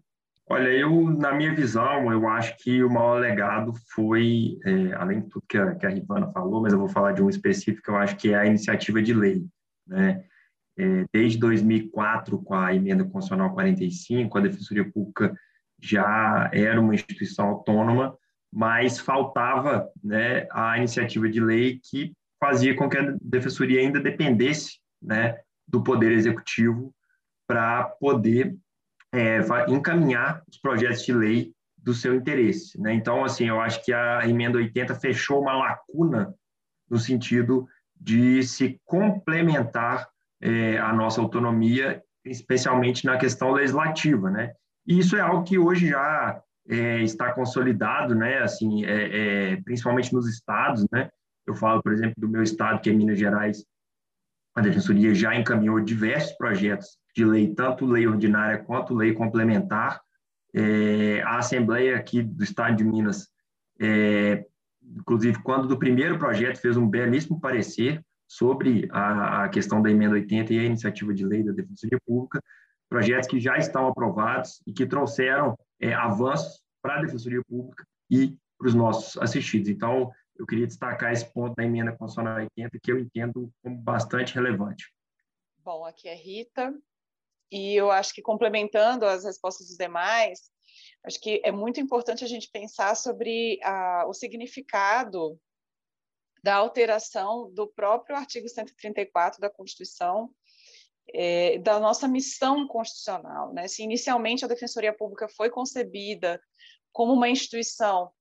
[0.48, 5.28] Olha, eu, na minha visão, eu acho que o maior legado foi, é, além de
[5.28, 7.96] tudo que a, que a Rivana falou, mas eu vou falar de um específico, eu
[7.96, 9.44] acho que é a iniciativa de lei,
[9.86, 10.24] né?
[10.78, 15.34] É, desde 2004, com a emenda constitucional 45, a Defensoria Pública
[15.80, 18.16] já era uma instituição autônoma,
[18.52, 24.78] mas faltava né, a iniciativa de lei que fazia com que a Defensoria ainda dependesse
[25.02, 26.94] né, do Poder Executivo
[27.46, 28.56] para poder
[29.12, 32.80] é, encaminhar os projetos de lei do seu interesse.
[32.80, 32.92] Né?
[32.94, 36.34] Então, assim, eu acho que a emenda 80 fechou uma lacuna
[36.90, 37.66] no sentido
[37.98, 40.08] de se complementar
[40.40, 44.52] é, a nossa autonomia, especialmente na questão legislativa, né?
[44.86, 48.38] E isso é algo que hoje já é, está consolidado, né?
[48.38, 51.08] Assim, é, é, principalmente nos estados, né?
[51.46, 53.64] Eu falo, por exemplo, do meu estado, que é Minas Gerais,
[54.56, 60.00] a Defensoria já encaminhou diversos projetos de lei, tanto lei ordinária quanto lei complementar.
[60.54, 63.28] É, a Assembleia aqui do Estado de Minas,
[63.78, 64.46] é,
[64.82, 70.14] inclusive, quando do primeiro projeto, fez um belíssimo parecer sobre a, a, questão da emenda
[70.14, 72.42] 80 e a iniciativa de lei da Defensoria Pública,
[72.88, 78.36] projetos que já estão aprovados e que trouxeram é, avanços para a Defensoria Pública e
[78.58, 79.68] para os nossos assistidos.
[79.68, 84.34] Então, eu queria destacar esse ponto da emenda constitucional 80, que eu entendo como bastante
[84.34, 84.92] relevante.
[85.58, 86.72] Bom, aqui é Rita,
[87.50, 90.50] e eu acho que complementando as respostas dos demais,
[91.04, 95.38] acho que é muito importante a gente pensar sobre a, o significado
[96.46, 100.30] da alteração do próprio artigo 134 da Constituição,
[101.12, 103.52] é, da nossa missão constitucional.
[103.52, 103.66] Né?
[103.66, 106.40] Se inicialmente a Defensoria Pública foi concebida
[106.92, 108.12] como uma instituição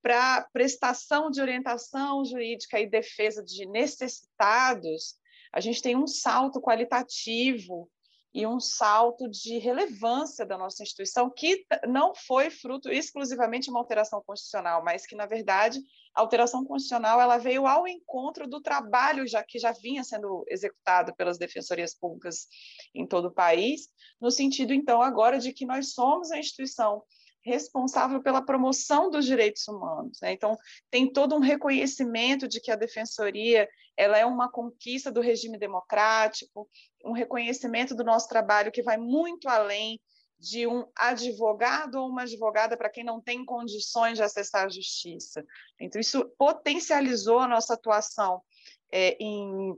[0.00, 5.16] para prestação de orientação jurídica e defesa de necessitados,
[5.52, 7.90] a gente tem um salto qualitativo
[8.34, 13.78] e um salto de relevância da nossa instituição que não foi fruto exclusivamente de uma
[13.78, 15.80] alteração constitucional, mas que na verdade
[16.12, 21.14] a alteração constitucional ela veio ao encontro do trabalho já que já vinha sendo executado
[21.14, 22.48] pelas defensorias públicas
[22.92, 23.88] em todo o país,
[24.20, 27.04] no sentido então agora de que nós somos a instituição
[27.44, 30.18] responsável pela promoção dos direitos humanos.
[30.20, 30.32] Né?
[30.32, 30.56] Então,
[30.90, 36.68] tem todo um reconhecimento de que a defensoria ela é uma conquista do regime democrático,
[37.04, 40.00] um reconhecimento do nosso trabalho que vai muito além
[40.38, 45.44] de um advogado ou uma advogada para quem não tem condições de acessar a justiça.
[45.78, 48.42] Então, isso potencializou a nossa atuação
[48.90, 49.76] é, em,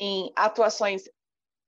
[0.00, 1.02] em atuações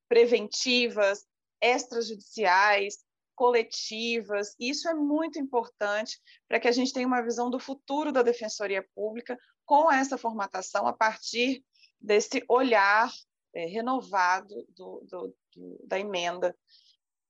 [0.09, 1.27] preventivas,
[1.61, 2.99] extrajudiciais,
[3.41, 4.55] coletivas.
[4.61, 8.87] Isso é muito importante para que a gente tenha uma visão do futuro da defensoria
[8.95, 11.65] pública com essa formatação a partir
[11.99, 13.11] desse olhar
[13.55, 16.55] é, renovado do, do, do, da emenda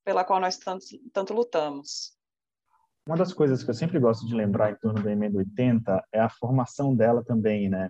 [0.04, 2.18] pela qual nós tanto, tanto lutamos.
[3.06, 6.18] Uma das coisas que eu sempre gosto de lembrar em torno da emenda 80 é
[6.18, 7.88] a formação dela também, né?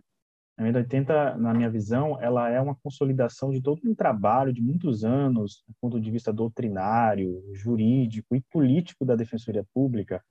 [0.60, 4.60] A emenda 80, na minha visão, ela é uma consolidação de todo um trabalho de
[4.60, 10.22] muitos anos, do ponto de vista doutrinário, jurídico e político da Defensoria Pública,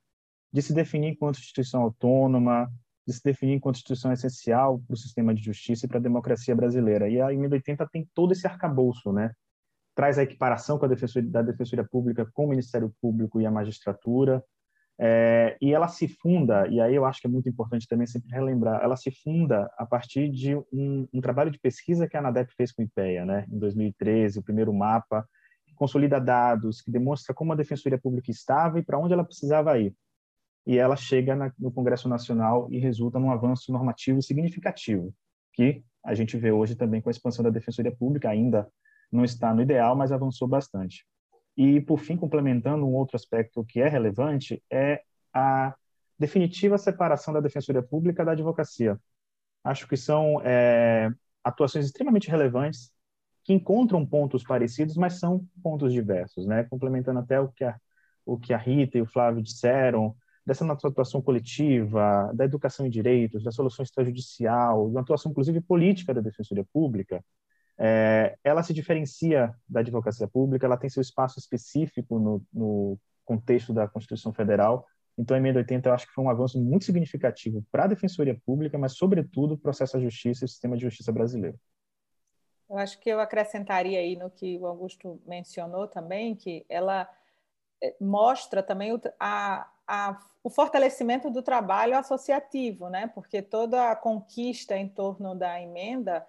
[0.54, 2.72] de se definir enquanto instituição autônoma,
[3.08, 6.56] de se definir enquanto instituição essencial para o sistema de justiça e para a democracia
[6.56, 7.10] brasileira.
[7.10, 9.32] E a emenda 80 tem todo esse arcabouço, né?
[9.96, 13.52] Traz a equiparação com a defensoria, da Defensoria Pública com o Ministério Público e a
[13.52, 14.44] magistratura,
[15.02, 18.30] é, e ela se funda, e aí eu acho que é muito importante também sempre
[18.32, 22.54] relembrar, ela se funda a partir de um, um trabalho de pesquisa que a ANADEP
[22.54, 25.26] fez com o IPEA, né, em 2013, o primeiro mapa,
[25.66, 29.80] que consolida dados, que demonstra como a Defensoria Pública estava e para onde ela precisava
[29.80, 29.95] ir.
[30.68, 35.14] E ela chega na, no Congresso Nacional e resulta num avanço normativo significativo,
[35.54, 38.68] que a gente vê hoje também com a expansão da Defensoria Pública, ainda
[39.10, 41.06] não está no ideal, mas avançou bastante.
[41.60, 45.01] E, por fim, complementando um outro aspecto que é relevante, é
[45.34, 45.76] a
[46.18, 48.97] definitiva separação da defensoria pública da advocacia.
[49.62, 51.12] Acho que são é,
[51.43, 52.93] atuações extremamente relevantes
[53.43, 56.64] que encontram pontos parecidos, mas são pontos diversos, né?
[56.64, 57.78] Complementando até o que a,
[58.26, 63.43] o que a Rita e o Flávio disseram, dessa atuação coletiva, da educação em direitos,
[63.43, 67.22] da solução extrajudicial, da atuação, inclusive, política da defensoria pública,
[67.82, 73.74] é, ela se diferencia da advocacia pública, ela tem seu espaço específico no, no contexto
[73.74, 74.86] da Constituição Federal.
[75.18, 78.38] Então, a emenda 80 eu acho que foi um avanço muito significativo para a Defensoria
[78.46, 81.58] Pública, mas, sobretudo, o processo da justiça e o sistema de justiça brasileiro.
[82.70, 87.10] Eu acho que eu acrescentaria aí no que o Augusto mencionou também, que ela
[87.82, 93.08] é, mostra também o, a, a, o fortalecimento do trabalho associativo, né?
[93.08, 96.26] porque toda a conquista em torno da emenda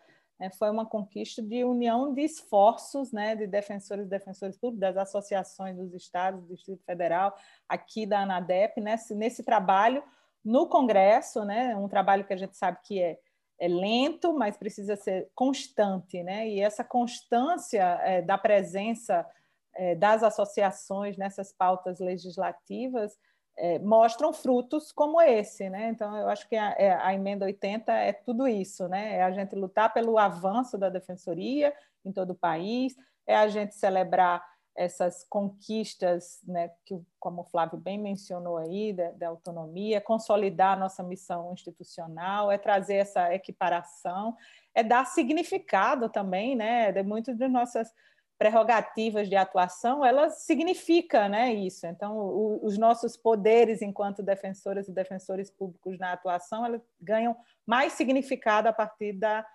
[0.48, 5.76] foi uma conquista de união de esforços né, de defensores e defensores públicos, das associações
[5.76, 7.36] dos estados, do Distrito Federal,
[7.68, 10.02] aqui da ANADEP, nesse, nesse trabalho
[10.42, 13.18] no Congresso, né, um trabalho que a gente sabe que é,
[13.58, 19.26] é lento, mas precisa ser constante, né, e essa constância é, da presença
[19.74, 23.18] é, das associações nessas pautas legislativas
[23.60, 25.90] é, mostram frutos como esse, né?
[25.90, 29.16] Então, eu acho que a, é, a, emenda 80 é tudo isso, né?
[29.16, 32.96] É a gente lutar pelo avanço da defensoria em todo o país,
[33.26, 34.42] é a gente celebrar
[34.74, 40.80] essas conquistas, né, que, como o Flávio bem mencionou aí, da, da autonomia, consolidar a
[40.80, 44.34] nossa missão institucional, é trazer essa equiparação,
[44.74, 47.92] é dar significado também, né, de muitas das nossas
[48.40, 51.86] prerrogativas de atuação, ela significa né, isso.
[51.86, 57.36] Então, o, os nossos poderes enquanto defensoras e defensores públicos na atuação, elas ganham
[57.66, 59.46] mais significado a partir da,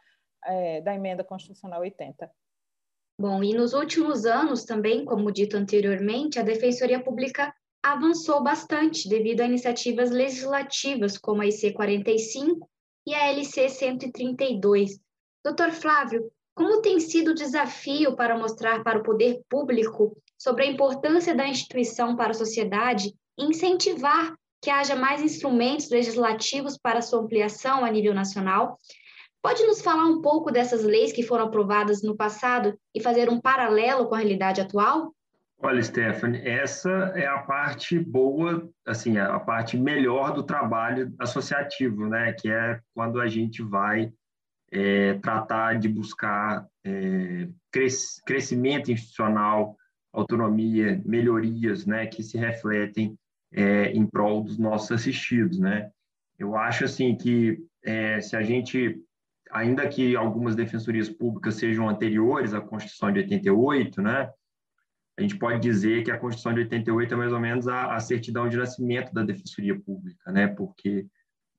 [0.45, 2.29] é, da emenda constitucional 80.
[3.19, 9.41] Bom, e nos últimos anos também, como dito anteriormente, a Defensoria Pública avançou bastante devido
[9.41, 12.69] a iniciativas legislativas como a IC 45
[13.07, 14.99] e a LC 132.
[15.43, 20.71] Doutor Flávio, como tem sido o desafio para mostrar para o poder público sobre a
[20.71, 27.19] importância da instituição para a sociedade e incentivar que haja mais instrumentos legislativos para sua
[27.19, 28.79] ampliação a nível nacional?
[29.43, 33.39] Pode nos falar um pouco dessas leis que foram aprovadas no passado e fazer um
[33.39, 35.13] paralelo com a realidade atual?
[35.61, 42.33] Olha, Stephanie, essa é a parte boa, assim, a parte melhor do trabalho associativo, né?
[42.33, 44.11] Que é quando a gente vai
[44.75, 49.77] é, tratar de buscar é, cres crescimento institucional,
[50.11, 52.05] autonomia, melhorias, né?
[52.05, 53.17] Que se refletem
[53.53, 55.89] é, em prol dos nossos assistidos, né?
[56.37, 59.01] Eu acho assim que é, se a gente
[59.51, 64.29] ainda que algumas defensorias públicas sejam anteriores à Constituição de 88, né,
[65.17, 67.99] a gente pode dizer que a Constituição de 88 é mais ou menos a, a
[68.01, 71.07] certidão de nascimento da defensoria pública, né, porque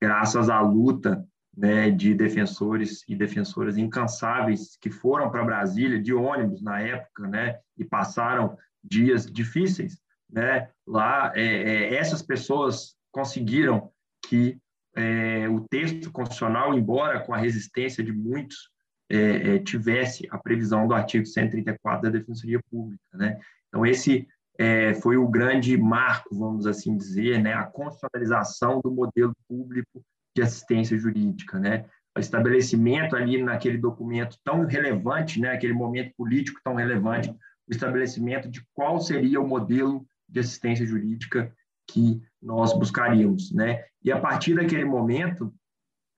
[0.03, 1.27] graças à luta
[1.57, 7.59] né, de defensores e defensoras incansáveis que foram para Brasília de ônibus na época, né,
[7.79, 9.99] e passaram dias difíceis,
[10.31, 13.91] né, lá é, é, essas pessoas conseguiram
[14.29, 14.59] que
[14.95, 18.71] é, o texto constitucional, embora com a resistência de muitos,
[19.09, 23.05] é, é, tivesse a previsão do artigo 134 da Defensoria Pública.
[23.13, 23.39] Né?
[23.69, 24.27] Então, esse
[24.59, 27.53] é, foi o grande marco, vamos assim dizer, né?
[27.53, 30.03] a constitucionalização do modelo público
[30.37, 31.59] de assistência jurídica.
[31.59, 31.87] Né?
[32.15, 35.51] O estabelecimento ali naquele documento tão relevante, né?
[35.51, 41.53] aquele momento político tão relevante, o estabelecimento de qual seria o modelo de assistência jurídica
[41.89, 43.85] que nós buscaríamos, né?
[44.03, 45.55] E a partir daquele momento,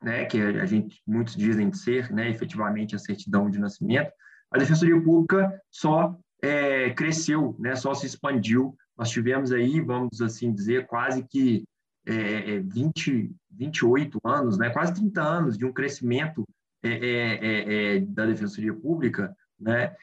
[0.02, 4.10] né, que a gente muitos dizem ser, né, efetivamente a certidão de nascimento,
[4.50, 8.74] a Defensoria Pública só é, cresceu, né, só se expandiu.
[8.96, 11.64] Nós tivemos aí, vamos assim dizer, quase que
[12.08, 16.44] é, 20, é, 28 anos, né, quase 30 anos de um crescimento
[16.82, 19.94] é, é, é, da Defensoria Pública, né,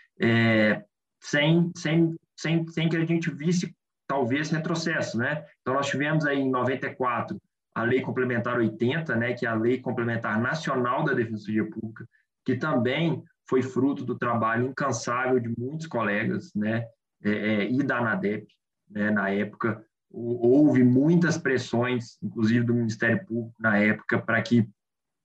[1.20, 3.74] sem, sem, sem, sem que a gente visse
[4.08, 5.46] talvez retrocesso, né?
[5.62, 7.42] Então nós tivemos aí em 94
[7.74, 12.08] a Lei Complementar 80, né, que é a Lei Complementar Nacional da Defensoria Pública,
[12.46, 16.88] que também foi fruto do trabalho incansável de muitos colegas, né,
[17.24, 18.48] é, é, e da ANADEP,
[18.90, 19.84] né, na época
[20.16, 24.68] houve muitas pressões, inclusive do Ministério Público na época, para que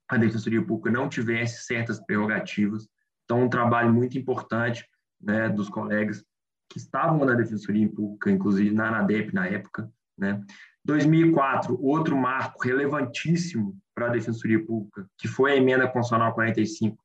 [0.09, 2.88] a Defensoria Pública não tivesse certas prerrogativas.
[3.24, 4.84] Então, um trabalho muito importante
[5.20, 6.24] né, dos colegas
[6.68, 9.88] que estavam na Defensoria Pública, inclusive na ANADEP na época.
[10.18, 10.43] Né?
[10.84, 16.97] 2004, outro marco relevantíssimo para a Defensoria Pública, que foi a Emenda Constitucional 45,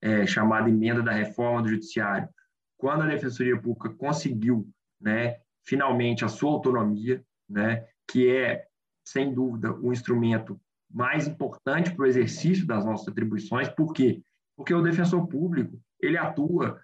[0.00, 2.28] é, chamada Emenda da Reforma do Judiciário,
[2.78, 4.68] quando a Defensoria Pública conseguiu,
[5.00, 8.66] né, finalmente, a sua autonomia, né, que é,
[9.04, 10.60] sem dúvida, o instrumento
[10.90, 13.68] mais importante para o exercício das nossas atribuições.
[13.68, 14.22] Por quê?
[14.56, 16.80] Porque o defensor público ele atua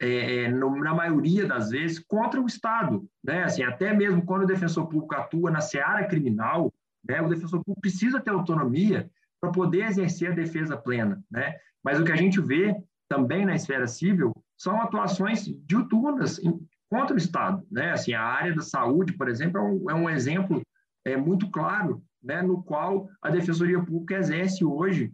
[0.00, 3.08] é, é, no, na maioria das vezes, contra o Estado.
[3.24, 3.44] Né?
[3.44, 6.72] Assim, até mesmo quando o defensor público atua na seara criminal,
[7.02, 9.10] né, o defensor público precisa ter autonomia
[9.40, 11.22] para poder exercer a defesa plena.
[11.30, 11.56] Né?
[11.82, 12.76] Mas o que a gente vê
[13.08, 16.38] também na esfera civil são atuações diuturnas
[16.90, 17.66] contra o Estado.
[17.70, 17.92] Né?
[17.92, 20.62] Assim, a área da saúde, por exemplo, é um, é um exemplo
[21.04, 25.12] é, muito claro né, no qual a Defensoria Pública exerce hoje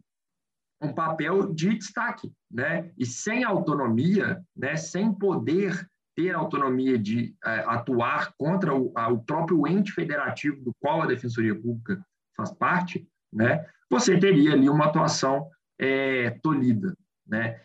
[0.80, 2.90] um papel de destaque, né?
[2.98, 9.22] E sem autonomia, né, sem poder ter autonomia de uh, atuar contra o, a, o,
[9.22, 12.04] próprio ente federativo do qual a Defensoria Pública
[12.36, 15.48] faz parte, né, você teria ali uma atuação
[15.78, 16.94] é, tolhida.
[17.26, 17.60] Né?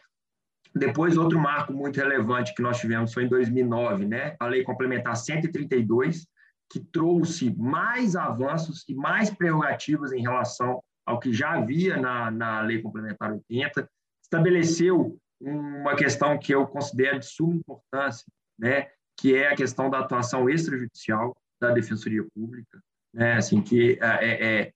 [0.77, 5.15] Depois, outro marco muito relevante que nós tivemos foi em 2009, né, a Lei Complementar
[5.15, 6.27] 132,
[6.69, 12.61] que trouxe mais avanços e mais prerrogativas em relação ao que já havia na, na
[12.61, 13.89] Lei Complementar 80,
[14.21, 18.25] estabeleceu uma questão que eu considero de suma importância,
[18.59, 22.79] né, que é a questão da atuação extrajudicial da Defensoria Pública,
[23.13, 24.27] né, assim que é,
[24.61, 24.73] é,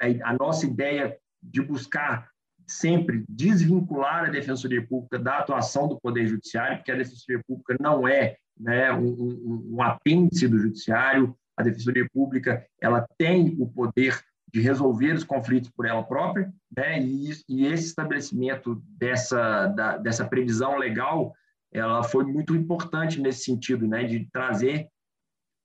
[0.00, 2.30] é a nossa ideia de buscar
[2.66, 8.06] sempre desvincular a Defensoria Pública da atuação do Poder Judiciário, porque a Defensoria Pública não
[8.06, 14.20] é né, um, um, um apêndice do Judiciário, a Defensoria Pública ela tem o poder
[14.52, 17.02] de resolver os conflitos por ela própria, né?
[17.02, 21.34] E, e esse estabelecimento dessa da, dessa previsão legal,
[21.72, 24.04] ela foi muito importante nesse sentido, né?
[24.04, 24.88] De trazer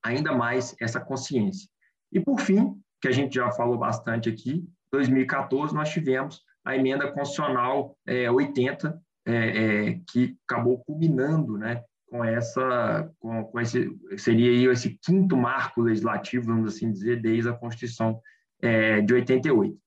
[0.03, 1.69] ainda mais essa consciência.
[2.11, 7.12] E por fim, que a gente já falou bastante aqui, 2014 nós tivemos a emenda
[7.12, 14.72] constitucional é, 80, é, é, que acabou culminando, né, com essa, com, com esse, seria
[14.72, 18.20] esse quinto marco legislativo, vamos assim dizer, desde a Constituição
[18.62, 19.78] é, de 88.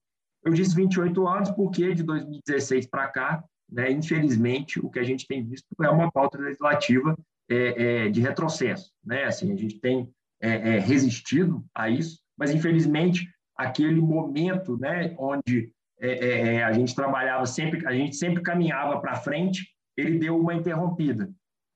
[0.43, 5.27] Eu disse 28 anos porque de 2016 para cá, né, infelizmente, o que a gente
[5.27, 7.17] tem visto é uma pauta legislativa
[7.49, 8.91] é, é, de retrocesso.
[9.03, 9.25] Né?
[9.25, 10.09] Assim, a gente tem
[10.41, 15.71] é, é, resistido a isso, mas infelizmente aquele momento, né, onde
[16.13, 21.29] é, a gente trabalhava sempre, a gente sempre caminhava para frente, ele deu uma interrompida.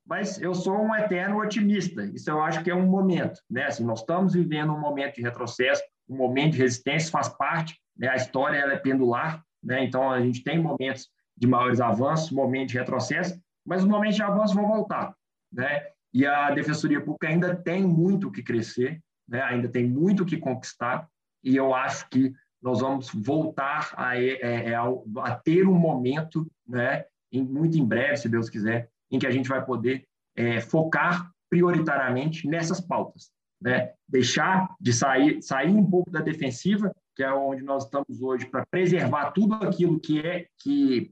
[0.05, 2.03] Mas eu sou um eterno otimista.
[2.05, 3.65] Isso eu acho que é um momento, né?
[3.65, 7.79] Assim, nós estamos vivendo um momento de retrocesso, um momento de resistência, faz parte.
[7.95, 8.07] Né?
[8.07, 9.83] A história ela é pendular, né?
[9.83, 11.07] Então a gente tem momentos
[11.37, 15.13] de maiores avanços, momentos de retrocesso, mas os momentos de avanço vão voltar,
[15.53, 15.85] né?
[16.11, 19.43] E a Defensoria Pública ainda tem muito que crescer, né?
[19.43, 21.07] Ainda tem muito que conquistar,
[21.43, 26.49] e eu acho que nós vamos voltar a, a, é, é, a ter um momento,
[26.67, 27.05] né?
[27.31, 30.05] Em, muito em breve, se Deus quiser, em que a gente vai poder
[30.35, 33.31] é, focar prioritariamente nessas pautas,
[33.61, 33.93] né?
[34.07, 38.65] Deixar de sair, sair um pouco da defensiva, que é onde nós estamos hoje, para
[38.65, 41.11] preservar tudo aquilo que é que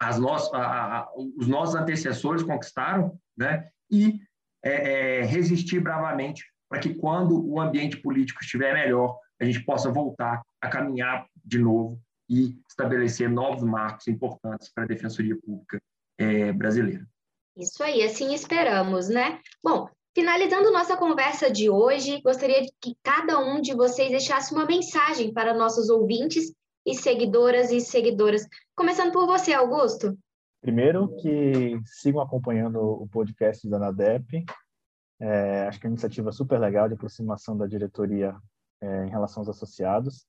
[0.00, 3.68] as nossas, a, a, os nossos antecessores conquistaram, né?
[3.90, 4.20] E
[4.64, 9.90] é, é, resistir bravamente para que quando o ambiente político estiver melhor, a gente possa
[9.90, 12.00] voltar a caminhar de novo
[12.30, 15.82] e estabelecer novos marcos importantes para a Defensoria Pública
[16.16, 17.04] é, brasileira.
[17.56, 19.40] Isso aí, assim esperamos, né?
[19.62, 25.32] Bom, finalizando nossa conversa de hoje, gostaria que cada um de vocês deixasse uma mensagem
[25.32, 26.54] para nossos ouvintes
[26.86, 28.46] e seguidoras e seguidoras.
[28.74, 30.16] Começando por você, Augusto.
[30.62, 34.44] Primeiro, que sigam acompanhando o podcast da ANADEP.
[35.20, 38.34] É, acho que é uma iniciativa super legal de aproximação da diretoria
[38.80, 40.24] é, em relação aos associados.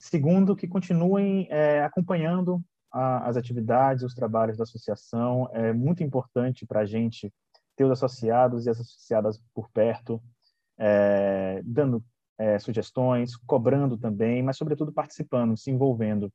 [0.00, 5.46] Segundo, que continuem é, acompanhando a, as atividades, os trabalhos da associação.
[5.52, 7.30] É muito importante para a gente
[7.76, 10.18] ter os associados e as associadas por perto,
[10.78, 12.02] é, dando
[12.38, 16.32] é, sugestões, cobrando também, mas, sobretudo, participando, se envolvendo.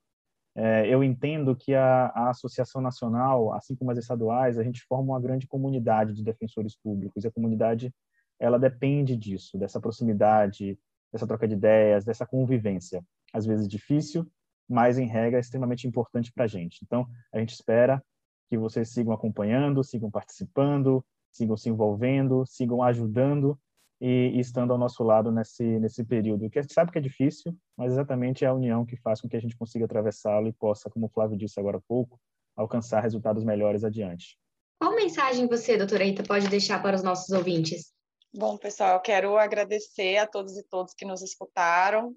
[0.56, 5.14] É, eu entendo que a, a, Associação Nacional, assim como as estaduais, a gente forma
[5.14, 7.92] uma grande comunidade de defensores públicos, e a comunidade
[8.40, 10.78] ela depende disso, dessa proximidade,
[11.12, 13.04] dessa troca de ideias, dessa convivência.
[13.36, 14.26] Às vezes difícil,
[14.68, 16.80] mas em regra é extremamente importante para a gente.
[16.84, 18.02] Então, a gente espera
[18.50, 23.60] que vocês sigam acompanhando, sigam participando, sigam se envolvendo, sigam ajudando
[24.00, 27.02] e, e estando ao nosso lado nesse, nesse período, que a gente sabe que é
[27.02, 30.54] difícil, mas exatamente é a união que faz com que a gente consiga atravessá-lo e
[30.54, 32.20] possa, como o Flávio disse agora há pouco,
[32.56, 34.38] alcançar resultados melhores adiante.
[34.80, 37.94] Qual mensagem você, doutora Rita, pode deixar para os nossos ouvintes?
[38.34, 42.14] Bom, pessoal, eu quero agradecer a todos e todas que nos escutaram.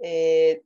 [0.00, 0.60] É,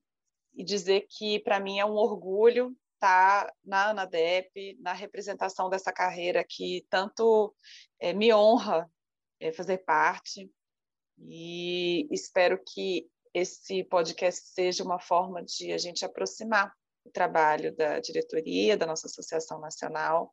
[0.55, 5.93] e dizer que para mim é um orgulho estar tá na ANADEP, na representação dessa
[5.93, 7.55] carreira que tanto
[7.99, 8.89] é, me honra
[9.41, 10.51] é, fazer parte.
[11.19, 16.73] E espero que esse podcast seja uma forma de a gente aproximar
[17.05, 20.31] o trabalho da diretoria, da nossa Associação Nacional,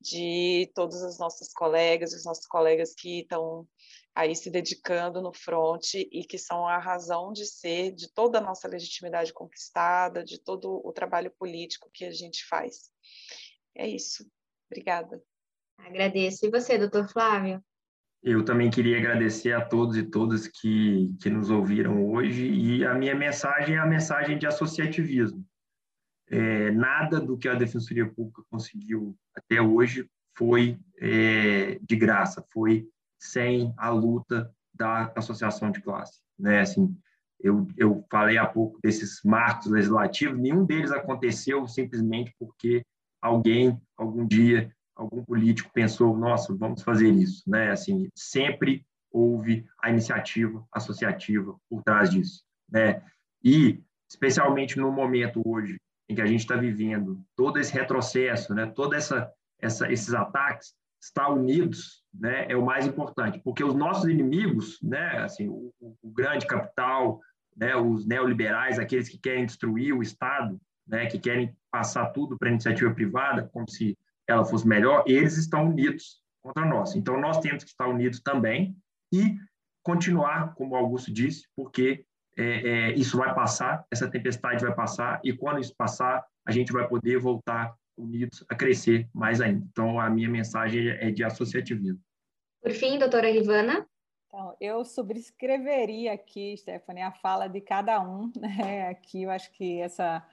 [0.00, 3.66] de todos os nossos colegas, os nossos colegas que estão
[4.14, 8.42] aí se dedicando no front e que são a razão de ser de toda a
[8.42, 12.90] nossa legitimidade conquistada, de todo o trabalho político que a gente faz.
[13.74, 14.26] É isso.
[14.70, 15.22] Obrigada.
[15.78, 16.46] Agradeço.
[16.46, 17.62] E você, doutor Flávio?
[18.22, 22.94] Eu também queria agradecer a todos e todas que, que nos ouviram hoje e a
[22.94, 25.44] minha mensagem é a mensagem de associativismo.
[26.28, 30.08] É, nada do que a Defensoria Pública conseguiu até hoje
[30.38, 32.88] foi é, de graça, foi
[33.22, 36.60] sem a luta da associação de classe, né?
[36.60, 36.92] Assim,
[37.38, 42.84] eu, eu falei há pouco desses marcos legislativos, nenhum deles aconteceu simplesmente porque
[43.20, 47.70] alguém, algum dia, algum político pensou, nossa, vamos fazer isso, né?
[47.70, 53.04] Assim, sempre houve a iniciativa associativa por trás disso, né?
[53.44, 58.66] E, especialmente no momento hoje em que a gente está vivendo todo esse retrocesso, né?
[58.66, 64.08] Toda essa, essa esses ataques, estar unidos né, é o mais importante, porque os nossos
[64.08, 67.20] inimigos, né, assim, o, o grande capital,
[67.56, 72.48] né, os neoliberais, aqueles que querem destruir o Estado, né, que querem passar tudo para
[72.48, 73.96] a iniciativa privada, como se
[74.26, 76.94] ela fosse melhor, eles estão unidos contra nós.
[76.94, 78.76] Então, nós temos que estar unidos também
[79.12, 79.36] e
[79.82, 82.04] continuar, como Augusto disse, porque
[82.36, 86.72] é, é, isso vai passar, essa tempestade vai passar, e quando isso passar, a gente
[86.72, 89.64] vai poder voltar unidos a crescer mais ainda.
[89.70, 92.00] Então, a minha mensagem é de associativismo.
[92.62, 93.86] Por fim, doutora Rivana.
[94.26, 98.32] Então, eu subscreveria aqui, Stephanie, a fala de cada um.
[98.40, 98.88] Né?
[98.88, 100.24] Aqui eu acho que essa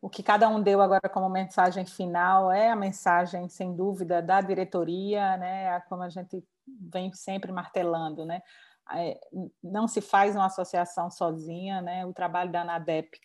[0.00, 4.40] o que cada um deu agora como mensagem final é a mensagem, sem dúvida, da
[4.40, 5.80] diretoria, né?
[5.88, 8.40] Como a gente vem sempre martelando, né?
[8.94, 9.18] É,
[9.62, 12.06] não se faz uma associação sozinha, né?
[12.06, 13.18] O trabalho da ANADEP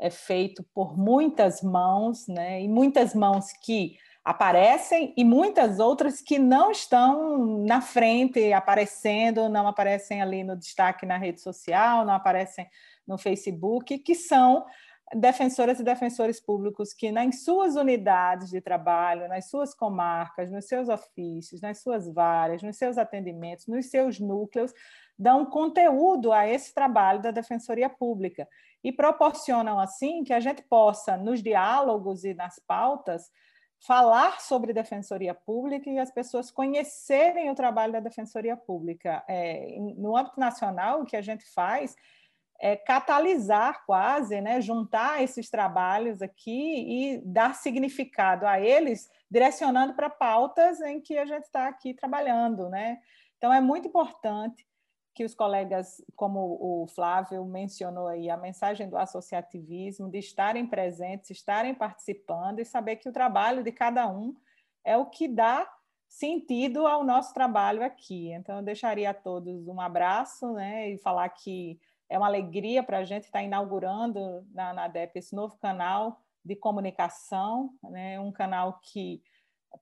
[0.00, 2.62] é feito por muitas mãos, né?
[2.62, 9.66] E muitas mãos que aparecem e muitas outras que não estão na frente aparecendo, não
[9.66, 12.68] aparecem ali no destaque na rede social, não aparecem
[13.06, 14.66] no Facebook, que são
[15.14, 20.88] defensoras e defensores públicos que, nas suas unidades de trabalho, nas suas comarcas, nos seus
[20.88, 24.74] ofícios, nas suas várias, nos seus atendimentos, nos seus núcleos,
[25.18, 28.46] dão conteúdo a esse trabalho da Defensoria Pública
[28.82, 33.30] e proporcionam, assim, que a gente possa, nos diálogos e nas pautas,
[33.80, 39.24] falar sobre Defensoria Pública e as pessoas conhecerem o trabalho da Defensoria Pública.
[39.28, 41.94] É, no âmbito nacional, o que a gente faz
[42.60, 50.10] é, catalisar quase, né, juntar esses trabalhos aqui e dar significado a eles, direcionando para
[50.10, 52.68] pautas em que a gente está aqui trabalhando.
[52.68, 52.98] Né?
[53.36, 54.66] Então, é muito importante
[55.18, 61.30] que os colegas, como o Flávio mencionou aí, a mensagem do associativismo, de estarem presentes,
[61.30, 64.32] estarem participando e saber que o trabalho de cada um
[64.84, 65.68] é o que dá
[66.08, 68.30] sentido ao nosso trabalho aqui.
[68.30, 72.98] Então, eu deixaria a todos um abraço né, e falar que é uma alegria para
[72.98, 78.20] a gente estar inaugurando na ANADEP esse novo canal de comunicação, né?
[78.20, 79.20] um canal que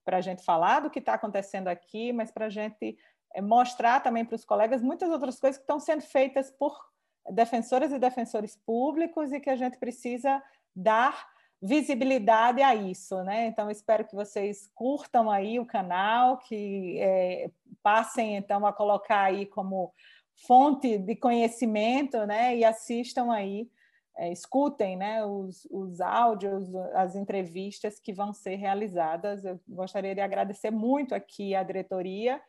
[0.03, 2.97] para a gente falar do que está acontecendo aqui, mas para a gente
[3.41, 6.77] mostrar também para os colegas muitas outras coisas que estão sendo feitas por
[7.29, 10.41] defensoras e defensores públicos e que a gente precisa
[10.75, 11.27] dar
[11.61, 13.47] visibilidade a isso, né?
[13.47, 17.49] Então espero que vocês curtam aí o canal, que é,
[17.81, 19.91] passem então a colocar aí como
[20.45, 22.55] fonte de conhecimento, né?
[22.55, 23.67] E assistam aí,
[24.15, 25.25] é, escutem, né?
[25.25, 29.43] Os, os áudios, as entrevistas que vão ser realizadas.
[29.43, 32.39] Eu gostaria de agradecer muito aqui à diretoria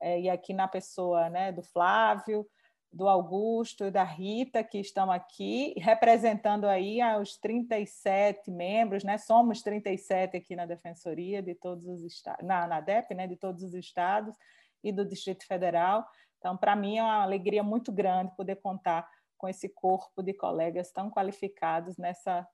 [0.00, 1.52] é, e aqui na pessoa, né?
[1.52, 2.46] Do Flávio,
[2.92, 9.18] do Augusto e da Rita, que estão aqui, representando aí os 37 membros, né?
[9.18, 13.26] Somos 37 aqui na Defensoria de todos os estados, na, na DEP, né?
[13.26, 14.34] De todos os estados
[14.82, 16.06] e do Distrito Federal.
[16.38, 20.90] Então, para mim é uma alegria muito grande poder contar com esse corpo de colegas
[20.90, 22.46] tão qualificados nessa,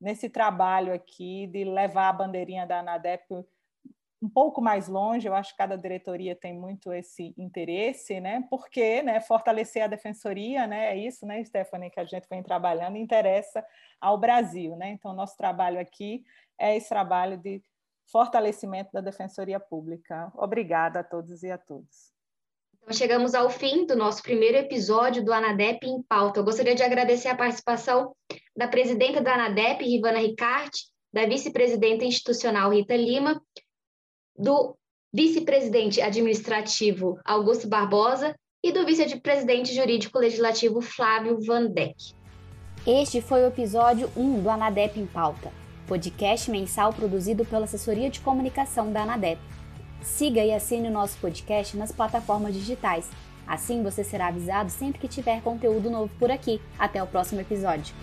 [0.00, 3.24] nesse trabalho aqui de levar a bandeirinha da ANADEP
[4.22, 8.46] um pouco mais longe, eu acho que cada diretoria tem muito esse interesse, né?
[8.50, 12.96] Porque, né, fortalecer a defensoria, né, é isso, né, Stephanie, que a gente vem trabalhando,
[12.96, 13.64] interessa
[14.00, 14.90] ao Brasil, né?
[14.90, 16.22] Então, nosso trabalho aqui
[16.58, 17.62] é esse trabalho de
[18.10, 20.30] fortalecimento da defensoria pública.
[20.36, 22.12] Obrigada a todos e a todas.
[22.82, 26.40] Então, chegamos ao fim do nosso primeiro episódio do Anadep em Pauta.
[26.40, 28.14] Eu gostaria de agradecer a participação
[28.54, 33.40] da presidenta da Anadep, Rivana Ricarte, da vice-presidenta institucional Rita Lima,
[34.40, 34.74] do
[35.12, 38.34] vice-presidente administrativo Augusto Barbosa
[38.64, 42.14] e do vice-presidente jurídico legislativo Flávio Van Deck.
[42.86, 45.52] Este foi o episódio 1 do Anadep em Pauta,
[45.86, 49.38] podcast mensal produzido pela Assessoria de Comunicação da Anadep.
[50.00, 53.10] Siga e assine o nosso podcast nas plataformas digitais.
[53.46, 56.62] Assim você será avisado sempre que tiver conteúdo novo por aqui.
[56.78, 57.94] Até o próximo episódio.